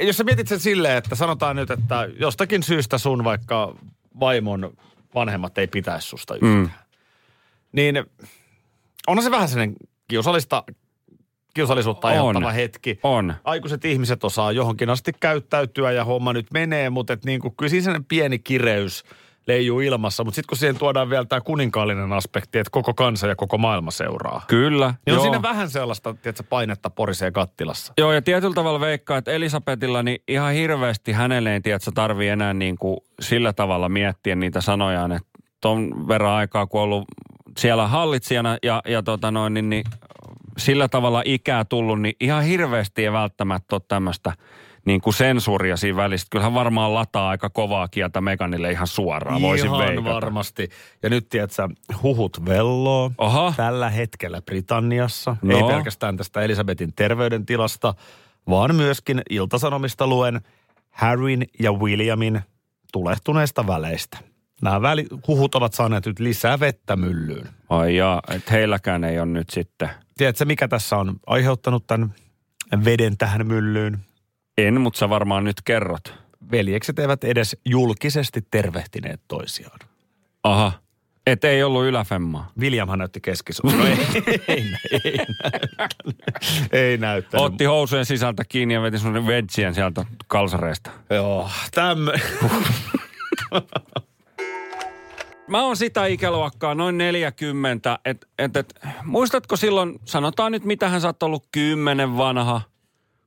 Jos 0.00 0.16
sä 0.16 0.24
mietit 0.24 0.48
sen 0.48 0.60
silleen, 0.60 0.96
että 0.96 1.14
sanotaan 1.14 1.56
nyt, 1.56 1.70
että 1.70 2.08
jostakin 2.20 2.62
syystä 2.62 2.98
sun 2.98 3.24
vaikka 3.24 3.74
vaimon 4.20 4.72
vanhemmat 5.16 5.58
ei 5.58 5.66
pitäisi 5.66 6.08
susta 6.08 6.34
yhtään. 6.34 6.54
Mm. 6.54 6.70
Niin 7.72 8.04
onhan 9.06 9.24
se 9.24 9.30
vähän 9.30 9.48
sellainen 9.48 9.76
kiusallista, 10.08 10.64
kiusallisuutta 11.54 12.06
On. 12.06 12.12
aiheuttava 12.12 12.50
hetki. 12.52 12.98
On. 13.02 13.34
Aikuiset 13.44 13.84
ihmiset 13.84 14.24
osaa 14.24 14.52
johonkin 14.52 14.90
asti 14.90 15.12
käyttäytyä 15.20 15.92
ja 15.92 16.04
homma 16.04 16.32
nyt 16.32 16.46
menee, 16.52 16.90
mutta 16.90 17.12
et 17.12 17.24
niin 17.24 17.40
kuin, 17.40 17.54
kyllä 17.56 17.70
siinä 17.70 18.00
pieni 18.08 18.38
kireys 18.38 19.04
leijuu 19.46 19.80
ilmassa. 19.80 20.24
Mutta 20.24 20.34
sitten 20.34 20.48
kun 20.48 20.58
siihen 20.58 20.78
tuodaan 20.78 21.10
vielä 21.10 21.24
tämä 21.24 21.40
kuninkaallinen 21.40 22.12
aspekti, 22.12 22.58
että 22.58 22.70
koko 22.70 22.94
kansa 22.94 23.26
ja 23.26 23.36
koko 23.36 23.58
maailma 23.58 23.90
seuraa. 23.90 24.42
Kyllä. 24.46 24.86
Niin 24.86 25.12
on 25.12 25.14
joo. 25.14 25.22
siinä 25.22 25.42
vähän 25.42 25.70
sellaista, 25.70 26.14
tiedätkö, 26.14 26.42
painetta 26.48 26.90
porisee 26.90 27.30
kattilassa. 27.30 27.92
Joo, 27.98 28.12
ja 28.12 28.22
tietyllä 28.22 28.54
tavalla 28.54 28.80
veikkaa, 28.80 29.18
että 29.18 29.32
Elisabetilla 29.32 30.02
niin 30.02 30.22
ihan 30.28 30.52
hirveästi 30.52 31.12
hänelle 31.12 31.52
ei 31.52 31.60
tiedä, 31.60 31.76
että 31.76 31.92
tarvii 31.94 32.28
enää 32.28 32.54
niin 32.54 32.78
kuin 32.78 32.96
sillä 33.20 33.52
tavalla 33.52 33.88
miettiä 33.88 34.36
niitä 34.36 34.60
sanojaan, 34.60 35.12
että 35.12 35.28
ton 35.60 36.08
verran 36.08 36.32
aikaa, 36.32 36.66
kun 36.66 36.80
on 36.80 36.84
ollut 36.84 37.04
siellä 37.58 37.86
hallitsijana 37.86 38.58
ja, 38.62 38.82
ja 38.88 39.02
tota 39.02 39.30
noin, 39.30 39.54
niin, 39.54 39.70
niin 39.70 39.84
sillä 40.58 40.88
tavalla 40.88 41.22
ikää 41.24 41.64
tullut, 41.64 42.00
niin 42.00 42.14
ihan 42.20 42.42
hirveästi 42.42 43.04
ei 43.04 43.12
välttämättä 43.12 43.76
ole 43.76 43.82
tämmöistä 43.88 44.32
niin 44.86 45.00
kuin 45.00 45.14
sensuuria 45.14 45.76
siinä 45.76 45.96
välissä. 45.96 46.26
Kyllähän 46.30 46.54
varmaan 46.54 46.94
lataa 46.94 47.28
aika 47.28 47.50
kovaa 47.50 47.88
kieltä 47.88 48.20
Meganille 48.20 48.70
ihan 48.72 48.86
suoraan, 48.86 49.42
voisin 49.42 49.66
Ihan 49.66 49.78
veikata. 49.78 50.04
varmasti. 50.14 50.68
Ja 51.02 51.10
nyt 51.10 51.28
tiedätkö, 51.28 51.68
huhut 52.02 52.44
velloo 52.44 53.12
Oha. 53.18 53.54
tällä 53.56 53.90
hetkellä 53.90 54.42
Britanniassa. 54.42 55.36
No. 55.42 55.56
Ei 55.56 55.62
pelkästään 55.62 56.16
tästä 56.16 56.40
Elisabetin 56.40 56.92
terveydentilasta, 56.96 57.94
vaan 58.48 58.74
myöskin 58.74 59.22
iltasanomista 59.30 60.06
luen 60.06 60.40
Harryn 60.90 61.42
ja 61.60 61.72
Williamin 61.72 62.40
tulehtuneista 62.92 63.66
väleistä. 63.66 64.18
Nämä 64.62 64.82
väli, 64.82 65.06
huhut 65.28 65.54
ovat 65.54 65.74
saaneet 65.74 66.06
nyt 66.06 66.18
lisää 66.18 66.60
vettä 66.60 66.96
myllyyn. 66.96 67.48
Ai 67.68 67.96
jaa, 67.96 68.22
että 68.30 68.52
heilläkään 68.52 69.04
ei 69.04 69.18
ole 69.18 69.26
nyt 69.26 69.50
sitten. 69.50 69.88
Tiedätkö, 70.18 70.44
mikä 70.44 70.68
tässä 70.68 70.96
on 70.96 71.16
aiheuttanut 71.26 71.86
tämän 71.86 72.14
veden 72.84 73.16
tähän 73.16 73.46
myllyyn? 73.46 73.98
En, 74.58 74.80
mutta 74.80 74.98
sä 74.98 75.08
varmaan 75.08 75.44
nyt 75.44 75.56
kerrot. 75.64 76.14
Veljekset 76.50 76.98
eivät 76.98 77.24
edes 77.24 77.56
julkisesti 77.64 78.42
tervehtineet 78.50 79.20
toisiaan. 79.28 79.78
Aha, 80.42 80.72
et 81.26 81.44
ei 81.44 81.62
ollut 81.62 81.84
yläfemmaa. 81.84 82.50
Williamhan 82.58 82.98
näytti 82.98 83.20
keskisormen. 83.20 83.78
No 83.78 83.86
ei, 83.86 83.96
ei, 84.48 84.64
ei, 85.04 85.16
näyttänyt. 85.78 86.16
ei 86.72 86.98
näyttänyt. 86.98 87.46
Otti 87.46 87.64
housujen 87.64 88.04
sisältä 88.04 88.44
kiinni 88.48 88.74
ja 88.74 88.82
veti 88.82 88.98
sun 88.98 89.26
vetsien 89.26 89.74
sieltä 89.74 90.04
kalsareista. 90.26 90.90
Joo, 91.10 91.50
tämmö... 91.74 92.12
Mä 95.48 95.62
oon 95.62 95.76
sitä 95.76 96.06
ikäluokkaa, 96.06 96.74
noin 96.74 96.98
40, 96.98 97.98
että 98.04 98.26
et, 98.38 98.56
et, 98.56 98.74
muistatko 99.04 99.56
silloin, 99.56 100.00
sanotaan 100.04 100.52
nyt 100.52 100.64
mitä 100.64 100.88
hän 100.88 101.00
saat 101.00 101.22
ollut 101.22 101.44
kymmenen 101.52 102.16
vanha, 102.16 102.60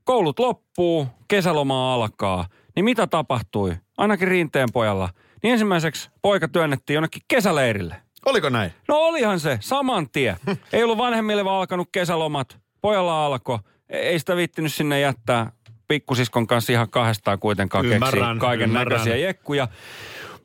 koulut 0.10 0.39
loppuu, 0.39 1.08
kesäloma 1.28 1.93
alkaa, 1.93 2.45
niin 2.76 2.86
mitä 2.86 3.08
tapahtui? 3.08 3.76
Ainakin 3.98 4.28
rinteen 4.28 4.69
pojalla. 4.74 5.10
Niin 5.43 5.52
ensimmäiseksi 5.52 6.10
poika 6.22 6.48
työnnettiin 6.48 6.95
jonnekin 6.95 7.22
kesäleirille. 7.28 7.95
Oliko 8.26 8.50
näin? 8.50 8.74
No 8.88 8.95
olihan 8.95 9.39
se, 9.39 9.58
saman 9.62 10.10
tie. 10.10 10.36
Ei 10.74 10.84
ollut 10.84 10.98
vanhemmille 10.98 11.45
vaan 11.45 11.60
alkanut 11.60 11.89
kesälomat. 11.91 12.58
Pojalla 12.82 13.26
alkoi. 13.26 13.60
Ei 13.89 14.19
sitä 14.19 14.36
viittinyt 14.36 14.74
sinne 14.74 15.00
jättää 15.00 15.52
pikkusiskon 15.88 16.48
kanssa 16.48 16.74
ihan 16.74 16.89
kahdestaan 16.89 17.39
kuitenkaan 17.39 17.86
Ymmärrän, 17.86 18.34
keksiä 18.34 18.48
kaiken 18.50 18.74
näköisiä 18.74 19.15
jekkuja. 19.15 19.67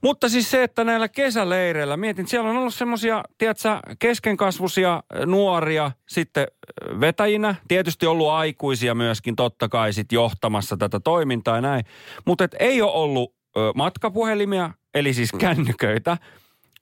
Mutta 0.04 0.28
siis 0.28 0.50
se, 0.50 0.62
että 0.62 0.84
näillä 0.84 1.08
kesäleireillä, 1.08 1.96
mietin, 1.96 2.26
siellä 2.26 2.50
on 2.50 2.56
ollut 2.56 2.74
semmoisia, 2.74 3.22
tiedätkö, 3.38 3.68
keskenkasvuisia 3.98 5.02
nuoria 5.26 5.90
sitten 6.08 6.46
vetäjinä. 7.00 7.54
Tietysti 7.68 8.06
ollut 8.06 8.28
aikuisia 8.28 8.94
myöskin 8.94 9.36
totta 9.36 9.68
kai 9.68 9.92
sit 9.92 10.12
johtamassa 10.12 10.76
tätä 10.76 11.00
toimintaa 11.00 11.56
ja 11.56 11.60
näin. 11.60 11.84
Mutta 12.24 12.48
ei 12.58 12.82
ole 12.82 12.92
ollut 12.92 13.34
ö, 13.56 13.72
matkapuhelimia, 13.74 14.70
eli 14.94 15.14
siis 15.14 15.32
kännyköitä. 15.32 16.16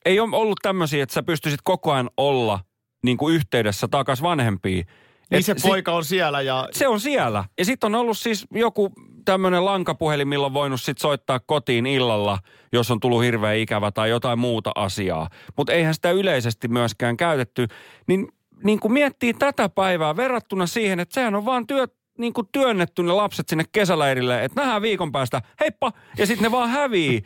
Ei 0.05 0.19
ole 0.19 0.35
ollut 0.35 0.59
tämmöisiä, 0.61 1.03
että 1.03 1.13
sä 1.13 1.23
pystyisit 1.23 1.61
koko 1.63 1.91
ajan 1.91 2.09
olla 2.17 2.59
niin 3.03 3.17
kuin 3.17 3.35
yhteydessä 3.35 3.87
takas 3.87 4.21
vanhempiin. 4.21 4.85
Niin 5.33 5.39
Et 5.39 5.45
se 5.45 5.53
sit- 5.57 5.69
poika 5.69 5.91
on 5.91 6.05
siellä 6.05 6.41
ja... 6.41 6.67
se 6.71 6.87
on 6.87 6.99
siellä. 6.99 7.43
Ja 7.57 7.65
sitten 7.65 7.95
on 7.95 8.01
ollut 8.01 8.17
siis 8.17 8.45
joku 8.51 8.91
tämmöinen 9.25 9.65
lankapuhelin, 9.65 10.27
millä 10.27 10.45
on 10.45 10.53
voinut 10.53 10.81
sit 10.81 10.97
soittaa 10.97 11.39
kotiin 11.39 11.85
illalla, 11.85 12.39
jos 12.71 12.91
on 12.91 12.99
tullut 12.99 13.23
hirveä 13.23 13.53
ikävä 13.53 13.91
tai 13.91 14.09
jotain 14.09 14.39
muuta 14.39 14.71
asiaa. 14.75 15.29
Mutta 15.57 15.73
eihän 15.73 15.93
sitä 15.93 16.11
yleisesti 16.11 16.67
myöskään 16.67 17.17
käytetty. 17.17 17.67
Niin, 18.07 18.27
niin 18.63 18.79
kun 18.79 18.93
miettii 18.93 19.33
tätä 19.33 19.69
päivää 19.69 20.15
verrattuna 20.15 20.65
siihen, 20.65 20.99
että 20.99 21.13
sehän 21.13 21.35
on 21.35 21.45
vaan 21.45 21.67
työ, 21.67 21.87
niin 22.17 22.33
kuin 22.33 22.47
työnnetty 22.51 23.03
ne 23.03 23.11
lapset 23.11 23.49
sinne 23.49 23.63
kesäleirille, 23.71 24.43
että 24.43 24.61
nähdään 24.61 24.81
viikon 24.81 25.11
päästä, 25.11 25.41
heippa, 25.59 25.91
ja 26.17 26.25
sitten 26.25 26.43
ne 26.43 26.51
vaan 26.51 26.69
hävii. 26.69 27.23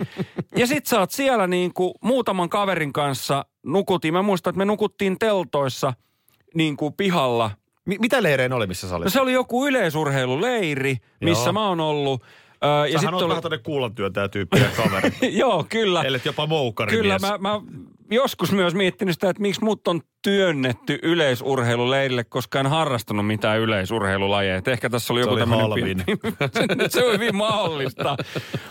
ja 0.56 0.68
sit 0.68 0.86
sä 0.86 1.00
oot 1.00 1.12
siellä 1.12 1.48
niin 1.48 1.74
kuin 1.74 1.94
muutaman 2.02 2.50
kaverin 2.50 2.94
kanssa 2.94 3.46
nukutiin. 3.64 4.14
Mä 4.14 4.22
muistan, 4.22 4.52
että 4.52 4.58
me 4.58 4.66
nukuttiin 4.66 5.20
teltoissa 5.20 5.94
niin 6.56 6.78
kuin 6.78 6.94
pihalla– 6.94 7.52
Mi- 7.88 7.98
mitä 8.00 8.24
leireen 8.24 8.54
oli, 8.54 8.68
missä 8.68 8.90
sä 8.90 8.96
olit? 8.96 9.06
No 9.06 9.10
se 9.10 9.22
oli 9.22 9.34
joku 9.34 9.68
yleisurheiluleiri, 9.68 10.98
missä 11.22 11.44
Joo. 11.44 11.54
mä 11.54 11.68
oon 11.68 11.80
ollut. 11.80 12.24
Öö, 12.64 12.70
ja 12.70 12.76
Sähän 12.88 13.00
sitten 13.00 13.08
on 13.08 13.14
oli... 13.14 13.30
vähän 13.30 13.44
tämmöinen 13.44 13.64
kuulantyöntäjä 13.64 14.28
tyyppinen 14.28 14.72
kaveri. 14.78 15.12
Joo, 15.42 15.66
kyllä. 15.70 16.02
Ellet 16.04 16.26
jopa 16.26 16.48
moukari 16.48 16.92
Kyllä, 16.92 17.20
mä, 17.20 17.38
mä 17.38 17.62
joskus 18.12 18.52
myös 18.52 18.76
miettinyt 18.76 19.14
sitä, 19.16 19.30
että 19.30 19.42
miksi 19.42 19.64
mut 19.64 19.88
on 19.88 20.02
työnnetty 20.22 21.00
yleisurheiluleirille, 21.04 22.24
koska 22.24 22.60
en 22.60 22.68
harrastanut 22.68 23.28
mitään 23.28 23.60
yleisurheilulajeja. 23.60 24.56
Et 24.56 24.68
ehkä 24.68 24.90
tässä 24.90 25.14
oli 25.14 25.20
Se 25.20 25.30
joku 25.30 25.34
oli 25.34 25.42
tämmöinen 25.42 26.06
pieni- 26.06 26.90
se 26.90 27.06
on 27.06 27.14
hyvin 27.14 27.36
mahdollista. 27.36 28.18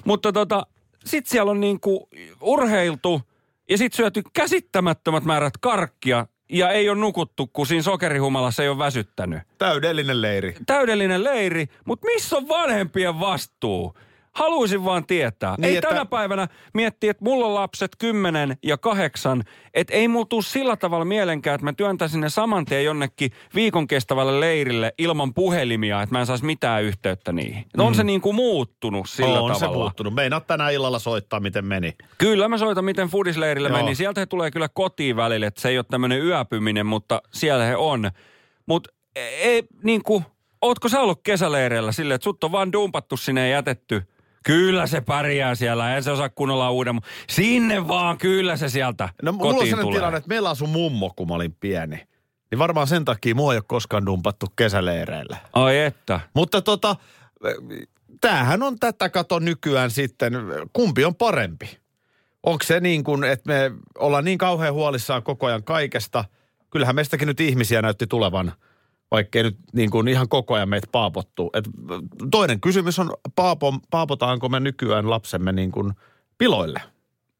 Mutta 0.04 0.32
tota, 0.32 0.66
sit 1.04 1.26
siellä 1.26 1.50
on 1.50 1.60
niinku 1.60 2.08
urheiltu 2.40 3.22
ja 3.70 3.78
sit 3.78 3.92
syöty 3.92 4.22
käsittämättömät 4.32 5.24
määrät 5.24 5.54
karkkia 5.60 6.26
ja 6.48 6.70
ei 6.70 6.88
ole 6.88 6.98
nukuttu, 6.98 7.46
kun 7.46 7.66
siinä 7.66 7.82
sokerihumalassa 7.82 8.62
ei 8.62 8.68
ole 8.68 8.78
väsyttänyt 8.78 9.42
Täydellinen 9.58 10.22
leiri. 10.22 10.56
täydellinen 10.66 11.24
leiri, 11.24 11.66
mutta 11.84 12.06
missä 12.06 12.36
on 12.36 12.48
vanhempien 12.48 13.20
vastuu? 13.20 13.94
Haluaisin 14.36 14.84
vaan 14.84 15.06
tietää. 15.06 15.54
Niin, 15.58 15.64
ei 15.70 15.76
että- 15.76 15.88
tänä 15.88 16.04
päivänä 16.06 16.48
miettiä, 16.74 17.10
että 17.10 17.24
mulla 17.24 17.46
on 17.46 17.54
lapset 17.54 17.90
10 17.98 18.56
ja 18.62 18.78
8, 18.78 19.42
että 19.74 19.94
ei 19.94 20.08
mulla 20.08 20.26
tuu 20.26 20.42
sillä 20.42 20.76
tavalla 20.76 21.04
mielenkään, 21.04 21.54
että 21.54 21.64
mä 21.64 21.72
työntäisin 21.72 22.20
ne 22.20 22.28
saman 22.28 22.64
tien 22.64 22.84
jonnekin 22.84 23.30
viikon 23.54 23.86
kestävälle 23.86 24.40
leirille 24.40 24.92
ilman 24.98 25.34
puhelimia, 25.34 26.02
että 26.02 26.14
mä 26.14 26.20
en 26.20 26.26
saisi 26.26 26.44
mitään 26.44 26.82
yhteyttä 26.82 27.32
niihin. 27.32 27.64
Mm. 27.76 27.84
On 27.84 27.94
se 27.94 28.04
niin 28.04 28.20
kuin 28.20 28.36
muuttunut 28.36 29.08
sillä 29.08 29.40
on 29.40 29.54
se 29.54 29.60
tavalla. 29.60 29.82
muuttunut. 29.84 30.14
Meinaat 30.14 30.46
tänään 30.46 30.72
illalla 30.72 30.98
soittaa, 30.98 31.40
miten 31.40 31.64
meni. 31.64 31.94
Kyllä 32.18 32.48
mä 32.48 32.58
soitan, 32.58 32.84
miten 32.84 33.08
Fudisleirille 33.08 33.68
Joo. 33.68 33.78
meni. 33.78 33.94
Sieltä 33.94 34.20
he 34.20 34.26
tulee 34.26 34.50
kyllä 34.50 34.68
kotiin 34.68 35.16
välille, 35.16 35.46
että 35.46 35.60
se 35.60 35.68
ei 35.68 35.78
ole 35.78 35.84
tämmöinen 35.90 36.22
yöpyminen, 36.22 36.86
mutta 36.86 37.22
siellä 37.32 37.64
he 37.64 37.76
on. 37.76 38.10
Mutta 38.66 38.90
ei, 39.16 39.62
niin 39.82 40.02
kuin, 40.02 40.24
ootko 40.62 40.88
sä 40.88 41.00
ollut 41.00 41.20
kesäleireillä 41.22 41.92
silleen, 41.92 42.14
että 42.14 42.24
sut 42.24 42.44
on 42.44 42.52
vaan 42.52 42.72
dumpattu 42.72 43.16
sinne 43.16 43.40
ja 43.48 43.54
jätetty? 43.56 44.02
Kyllä 44.46 44.86
se 44.86 45.00
pärjää 45.00 45.54
siellä, 45.54 45.96
en 45.96 46.02
se 46.02 46.10
osaa 46.10 46.28
kunnolla 46.28 46.70
uuden. 46.70 46.98
Sinne 47.28 47.88
vaan, 47.88 48.18
kyllä 48.18 48.56
se 48.56 48.68
sieltä 48.68 49.08
No 49.22 49.32
mulla 49.32 49.48
on 49.50 49.54
kotiin 49.54 49.70
sellainen 49.70 49.86
tulee. 49.86 49.98
tilanne, 49.98 50.16
että 50.16 50.28
meillä 50.28 50.50
asui 50.50 50.68
mummo, 50.68 51.12
kun 51.16 51.28
mä 51.28 51.34
olin 51.34 51.56
pieni. 51.60 51.96
Niin 52.50 52.58
varmaan 52.58 52.86
sen 52.86 53.04
takia 53.04 53.34
mua 53.34 53.52
ei 53.52 53.56
ole 53.56 53.64
koskaan 53.66 54.06
dumpattu 54.06 54.46
kesäleireillä. 54.56 55.36
Ai 55.52 55.78
että. 55.78 56.20
Mutta 56.34 56.62
tota, 56.62 56.96
tämähän 58.20 58.62
on 58.62 58.78
tätä 58.78 59.08
kato 59.08 59.38
nykyään 59.38 59.90
sitten, 59.90 60.32
kumpi 60.72 61.04
on 61.04 61.14
parempi? 61.14 61.78
Onko 62.42 62.64
se 62.64 62.80
niin 62.80 63.04
kuin, 63.04 63.24
että 63.24 63.48
me 63.48 63.72
ollaan 63.98 64.24
niin 64.24 64.38
kauhean 64.38 64.74
huolissaan 64.74 65.22
koko 65.22 65.46
ajan 65.46 65.64
kaikesta? 65.64 66.24
Kyllähän 66.70 66.94
meistäkin 66.94 67.28
nyt 67.28 67.40
ihmisiä 67.40 67.82
näytti 67.82 68.06
tulevan, 68.06 68.52
vaikkei 69.10 69.42
nyt 69.42 69.56
niin 69.72 69.90
kuin 69.90 70.08
ihan 70.08 70.28
koko 70.28 70.54
ajan 70.54 70.68
meitä 70.68 70.88
paapottuu. 70.92 71.50
Et 71.54 71.64
toinen 72.30 72.60
kysymys 72.60 72.98
on, 72.98 73.10
paapo, 73.34 73.78
paapotaanko 73.90 74.48
me 74.48 74.60
nykyään 74.60 75.10
lapsemme 75.10 75.52
niin 75.52 75.72
kuin 75.72 75.92
piloille? 76.38 76.82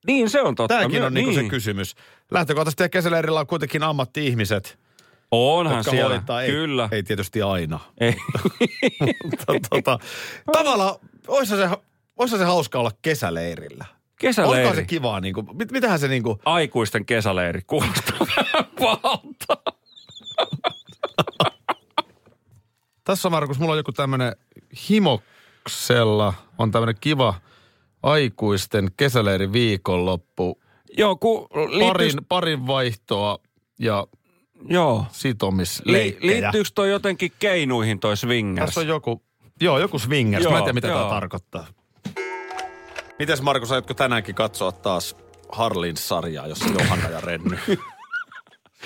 Niin 0.06 0.30
se 0.30 0.42
on 0.42 0.54
totta. 0.54 0.74
Tämäkin 0.74 1.02
on 1.02 1.14
niin. 1.14 1.28
niin. 1.28 1.44
se 1.44 1.48
kysymys. 1.48 1.94
Lähtökohtaisesti 2.30 2.82
ja 2.82 2.88
kesäleirillä 2.88 3.40
on 3.40 3.46
kuitenkin 3.46 3.82
ammatti-ihmiset, 3.82 4.78
Onhan 5.30 5.76
jotka 5.76 5.90
siellä, 5.90 6.14
hoitaa. 6.14 6.42
Ei, 6.42 6.50
kyllä. 6.50 6.88
ei 6.92 7.02
tietysti 7.02 7.42
aina. 7.42 7.80
Ei. 8.00 8.16
Mutta 9.24 9.54
tota, 9.70 9.98
tavallaan, 10.52 10.94
olisi 11.28 11.56
se, 11.56 11.68
olisi 12.16 12.38
se 12.38 12.44
hauska 12.44 12.78
olla 12.78 12.90
kesäleirillä. 13.02 13.84
Kesäleiri. 14.20 14.60
Olkaa 14.60 14.74
se 14.74 14.84
kivaa, 14.84 15.20
niin 15.20 15.34
kuin, 15.34 15.46
mit, 15.56 15.72
mitähän 15.72 15.98
se 15.98 16.08
niin 16.08 16.22
kuin, 16.22 16.38
Aikuisten 16.44 17.06
kesäleiri. 17.06 17.62
Kuulostaa 17.66 18.26
vähän 18.36 18.64
pahalta. 18.80 19.72
tässä 23.06 23.30
Markus, 23.30 23.58
mulla 23.58 23.72
on 23.72 23.78
joku 23.78 23.92
tämmöinen 23.92 24.36
himoksella, 24.90 26.34
on 26.58 26.70
tämmöinen 26.70 26.94
kiva 27.00 27.34
aikuisten 28.02 28.90
kesäleiri 28.96 29.52
viikonloppu. 29.52 30.60
Joo, 30.96 31.16
kun 31.16 31.48
liittyykö, 31.54 31.86
Parin, 31.86 32.24
parin 32.28 32.66
vaihtoa 32.66 33.38
ja 33.78 34.06
joo. 34.68 34.98
Li, 34.98 35.06
sitomisleikkejä. 35.12 36.32
liittyykö 36.32 36.68
toi 36.74 36.90
jotenkin 36.90 37.32
keinuihin 37.38 38.00
toi 38.00 38.16
swingers? 38.16 38.66
Tässä 38.66 38.80
on 38.80 38.88
joku, 38.88 39.22
joo, 39.60 39.78
joku 39.78 39.98
swingers. 39.98 40.44
Joo, 40.44 40.50
Joo, 40.50 40.52
Mä 40.52 40.58
en 40.58 40.64
tiedä, 40.64 40.74
mitä 40.74 40.86
joo. 40.88 40.98
tämä 40.98 41.10
tarkoittaa. 41.10 41.66
Mites 43.18 43.42
Markus, 43.42 43.72
aiotko 43.72 43.94
tänäänkin 43.94 44.34
katsoa 44.34 44.72
taas 44.72 45.16
Harlin 45.52 45.96
sarjaa, 45.96 46.46
jossa 46.46 46.68
Johanna 46.78 47.08
ja 47.08 47.20
Renny? 47.20 47.58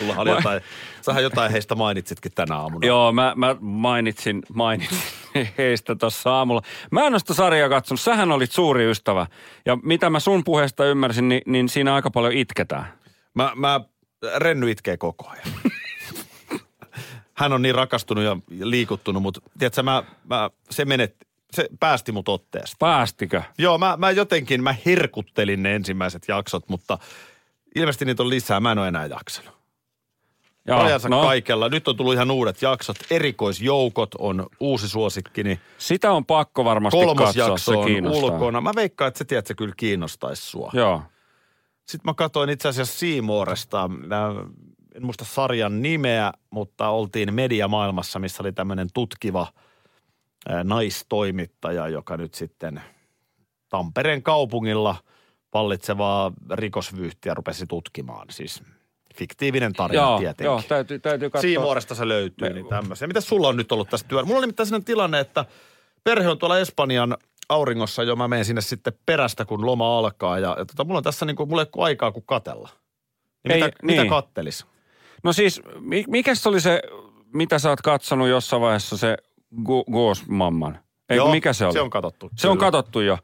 Sulla 0.00 0.14
oli 0.16 0.30
jotain, 0.30 0.60
sähän 1.02 1.22
jotain 1.22 1.52
heistä 1.52 1.74
mainitsitkin 1.74 2.32
tänä 2.34 2.56
aamuna. 2.56 2.86
Joo, 2.86 3.12
mä, 3.12 3.32
mä 3.36 3.56
mainitsin, 3.60 4.42
mainitsin 4.54 4.98
heistä 5.58 5.94
tuossa 5.94 6.32
aamulla. 6.34 6.62
Mä 6.90 7.06
en 7.06 7.12
ole 7.12 7.18
sitä 7.18 7.34
sarjaa 7.34 7.68
katsonut, 7.68 8.00
sähän 8.00 8.32
olit 8.32 8.52
suuri 8.52 8.90
ystävä. 8.90 9.26
Ja 9.66 9.78
mitä 9.82 10.10
mä 10.10 10.20
sun 10.20 10.44
puheesta 10.44 10.84
ymmärsin, 10.84 11.28
niin, 11.28 11.42
niin 11.46 11.68
siinä 11.68 11.94
aika 11.94 12.10
paljon 12.10 12.32
itketään. 12.32 12.92
Mä, 13.34 13.52
mä, 13.54 13.80
Renny 14.36 14.70
itkee 14.70 14.96
koko 14.96 15.28
ajan. 15.28 15.46
Hän 17.34 17.52
on 17.52 17.62
niin 17.62 17.74
rakastunut 17.74 18.24
ja 18.24 18.36
liikuttunut, 18.50 19.22
mutta 19.22 19.40
tiedätkö, 19.58 19.82
mä, 19.82 20.02
mä, 20.24 20.50
se, 20.70 20.84
menet, 20.84 21.16
se 21.52 21.68
päästi 21.80 22.12
mut 22.12 22.28
otteesta. 22.28 22.76
Päästikö? 22.78 23.42
Joo, 23.58 23.78
mä, 23.78 23.96
mä 23.96 24.10
jotenkin, 24.10 24.62
mä 24.62 24.74
herkuttelin 24.86 25.62
ne 25.62 25.74
ensimmäiset 25.74 26.22
jaksot, 26.28 26.68
mutta 26.68 26.98
ilmeisesti 27.74 28.04
niitä 28.04 28.22
on 28.22 28.30
lisää. 28.30 28.60
Mä 28.60 28.72
en 28.72 28.78
ole 28.78 28.88
enää 28.88 29.06
jaksanut. 29.06 29.59
Joo, 30.66 30.78
Rajansa 30.78 31.08
no, 31.08 31.22
kaikella. 31.22 31.68
Nyt 31.68 31.88
on 31.88 31.96
tullut 31.96 32.14
ihan 32.14 32.30
uudet 32.30 32.62
jaksot. 32.62 32.96
Erikoisjoukot 33.10 34.14
on 34.18 34.46
uusi 34.60 34.88
suosikkini. 34.88 35.60
sitä 35.78 36.12
on 36.12 36.26
pakko 36.26 36.64
varmasti 36.64 36.96
Kolmas 36.96 37.24
katsoa, 37.24 37.48
jakso 37.48 37.72
se 37.72 37.78
on 37.78 38.06
ulkona. 38.06 38.60
Mä 38.60 38.72
veikkaan, 38.76 39.08
että 39.08 39.18
se 39.18 39.24
tiedät, 39.24 39.46
se 39.46 39.54
kyllä 39.54 39.74
kiinnostaisi 39.76 40.42
sua. 40.42 40.70
Joo. 40.72 41.02
Sitten 41.88 42.10
mä 42.10 42.14
katsoin 42.14 42.50
itse 42.50 42.68
asiassa 42.68 42.98
Seamoresta, 42.98 43.90
en 44.94 45.04
muista 45.04 45.24
sarjan 45.24 45.82
nimeä, 45.82 46.32
mutta 46.50 46.88
oltiin 46.88 47.34
mediamaailmassa, 47.34 48.18
missä 48.18 48.42
oli 48.42 48.52
tämmöinen 48.52 48.88
tutkiva 48.94 49.46
naistoimittaja, 50.64 51.88
joka 51.88 52.16
nyt 52.16 52.34
sitten 52.34 52.82
Tampereen 53.68 54.22
kaupungilla 54.22 54.96
vallitsevaa 55.54 56.32
rikosvyyhtiä 56.50 57.34
rupesi 57.34 57.66
tutkimaan. 57.66 58.26
Siis 58.30 58.62
fiktiivinen 59.20 59.72
tarina 59.72 60.02
Joo, 60.02 60.18
tietenkin. 60.18 60.44
joo 60.44 60.62
täytyy, 60.68 60.98
täytyy 60.98 61.30
katsoa. 61.30 61.42
Siimuoresta 61.48 61.94
se 61.94 62.08
löytyy, 62.08 62.48
Me- 62.48 62.54
niin 62.54 62.66
tämmöisiä. 62.68 63.08
Mitä 63.08 63.20
sulla 63.20 63.48
on 63.48 63.56
nyt 63.56 63.72
ollut 63.72 63.88
tässä 63.88 64.06
työ? 64.08 64.22
Mulla 64.22 64.36
on 64.36 64.40
nimittäin 64.42 64.66
sellainen 64.66 64.84
tilanne, 64.84 65.20
että 65.20 65.44
perhe 66.04 66.28
on 66.28 66.38
tuolla 66.38 66.58
Espanjan 66.58 67.16
auringossa 67.48 68.02
jo. 68.02 68.16
Mä 68.16 68.28
menen 68.28 68.44
sinne 68.44 68.60
sitten 68.60 68.92
perästä, 69.06 69.44
kun 69.44 69.66
loma 69.66 69.98
alkaa. 69.98 70.38
Ja, 70.38 70.48
ja 70.58 70.64
tota, 70.64 70.84
mulla 70.84 70.98
on 70.98 71.04
tässä 71.04 71.26
niinku, 71.26 71.46
mulla 71.46 71.62
ei 71.62 71.68
ole 71.76 71.84
aikaa 71.84 72.12
kuin 72.12 72.24
katella. 72.26 72.68
Niin 73.48 73.52
Ei, 73.56 73.62
mitä, 73.62 73.76
mitä 73.82 74.02
niin. 74.02 74.10
kattelis? 74.10 74.66
No 75.24 75.32
siis, 75.32 75.62
mi- 75.80 76.04
mikä 76.08 76.34
se 76.34 76.48
oli 76.48 76.60
se, 76.60 76.82
mitä 77.34 77.58
sä 77.58 77.68
oot 77.70 77.80
katsonut 77.80 78.28
jossain 78.28 78.62
vaiheessa, 78.62 78.96
se 78.96 79.16
Gu- 79.54 79.92
Ghost-mamman? 79.92 80.78
Ei, 81.08 81.16
Joo, 81.16 81.30
mikä 81.30 81.52
se 81.52 81.64
oli? 81.64 81.72
Se 81.72 81.80
on 81.80 81.90
katsottu. 81.90 82.30
Se 82.36 82.48
on 82.48 82.58
kyllä. 82.58 82.70
katsottu 82.70 83.00
jo. 83.00 83.18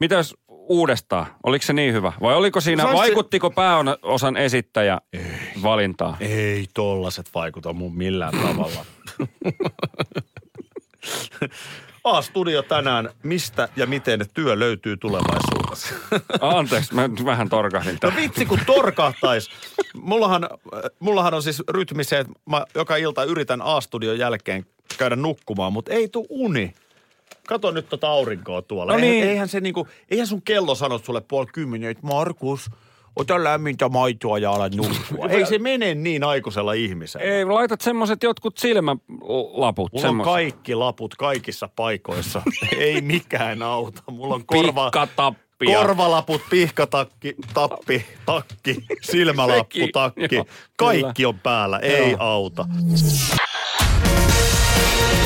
Mitäs 0.00 0.34
uudestaan? 0.68 1.26
Oliko 1.42 1.64
se 1.64 1.72
niin 1.72 1.94
hyvä? 1.94 2.12
Vai 2.22 2.34
oliko 2.34 2.60
siinä, 2.60 2.82
se- 2.86 2.92
vaikuttiko 2.92 3.50
pääosan 3.50 4.36
esittäjä 4.36 5.00
valintaa? 5.62 6.16
Ei 6.20 6.66
tollaset 6.74 7.30
vaikuta 7.34 7.72
mun 7.72 7.96
millään 7.96 8.32
tavalla. 8.42 8.84
A-studio 12.04 12.62
tänään. 12.62 13.08
Mistä 13.22 13.68
ja 13.76 13.86
miten 13.86 14.20
työ 14.34 14.58
löytyy 14.58 14.96
tulevaisuudessa? 14.96 15.94
Anteeksi, 16.40 16.94
mä 16.94 17.08
nyt 17.08 17.24
vähän 17.24 17.48
torkahdin 17.48 17.92
No 17.94 17.98
tähän. 18.00 18.16
vitsi, 18.22 18.46
kun 18.46 18.58
torkahtais. 18.66 19.50
Mullahan, 20.02 20.48
mullahan 21.00 21.34
on 21.34 21.42
siis 21.42 21.62
rytmi 21.68 22.04
se, 22.04 22.18
että 22.18 22.32
mä 22.50 22.64
joka 22.74 22.96
ilta 22.96 23.24
yritän 23.24 23.62
A-studion 23.62 24.18
jälkeen 24.18 24.66
käydä 24.98 25.16
nukkumaan, 25.16 25.72
mutta 25.72 25.92
ei 25.92 26.08
tuu 26.08 26.26
uni. 26.28 26.74
Kato 27.50 27.70
nyt 27.70 27.88
tota 27.88 28.08
aurinkoa 28.08 28.62
tuolla. 28.62 28.92
No 28.92 28.98
eihän, 28.98 29.10
niin. 29.10 29.24
eihän, 29.28 29.48
se 29.48 29.60
niinku, 29.60 29.88
eihän 30.10 30.26
sun 30.26 30.42
kello 30.42 30.74
sano 30.74 30.98
sulle 30.98 31.20
puoli 31.20 31.46
kymmenen, 31.46 31.90
että 31.90 32.06
Markus, 32.06 32.70
ota 33.16 33.44
lämmintä 33.44 33.88
maitoa 33.88 34.38
ja 34.38 34.52
ala 34.52 34.68
nukkua. 34.68 35.26
ei 35.30 35.46
se 35.46 35.58
mene 35.58 35.94
niin 35.94 36.24
aikuisella 36.24 36.72
ihmisellä. 36.72 37.26
Ei, 37.26 37.44
laitat 37.44 37.80
semmoset 37.80 38.22
jotkut 38.22 38.58
silmälaput. 38.58 39.08
Mulla 39.22 39.74
on 39.92 40.00
semmoset. 40.00 40.32
kaikki 40.32 40.74
laput 40.74 41.14
kaikissa 41.14 41.68
paikoissa. 41.76 42.42
ei 42.78 43.00
mikään 43.00 43.62
auta. 43.62 44.02
Mulla 44.10 44.34
on 44.34 44.46
korva, 44.46 44.84
Pikkatappia. 44.84 45.78
korvalaput, 45.78 46.42
pihkatakki, 46.50 47.34
tappi, 47.54 48.04
takki, 48.26 48.76
silmälappu, 49.02 49.74
Sekin, 49.78 49.92
takki. 49.92 50.34
joo, 50.34 50.44
Kaikki 50.76 51.26
on 51.26 51.38
päällä. 51.38 51.78
Ei 51.78 52.10
Joo. 52.10 52.20
auta. 52.20 52.66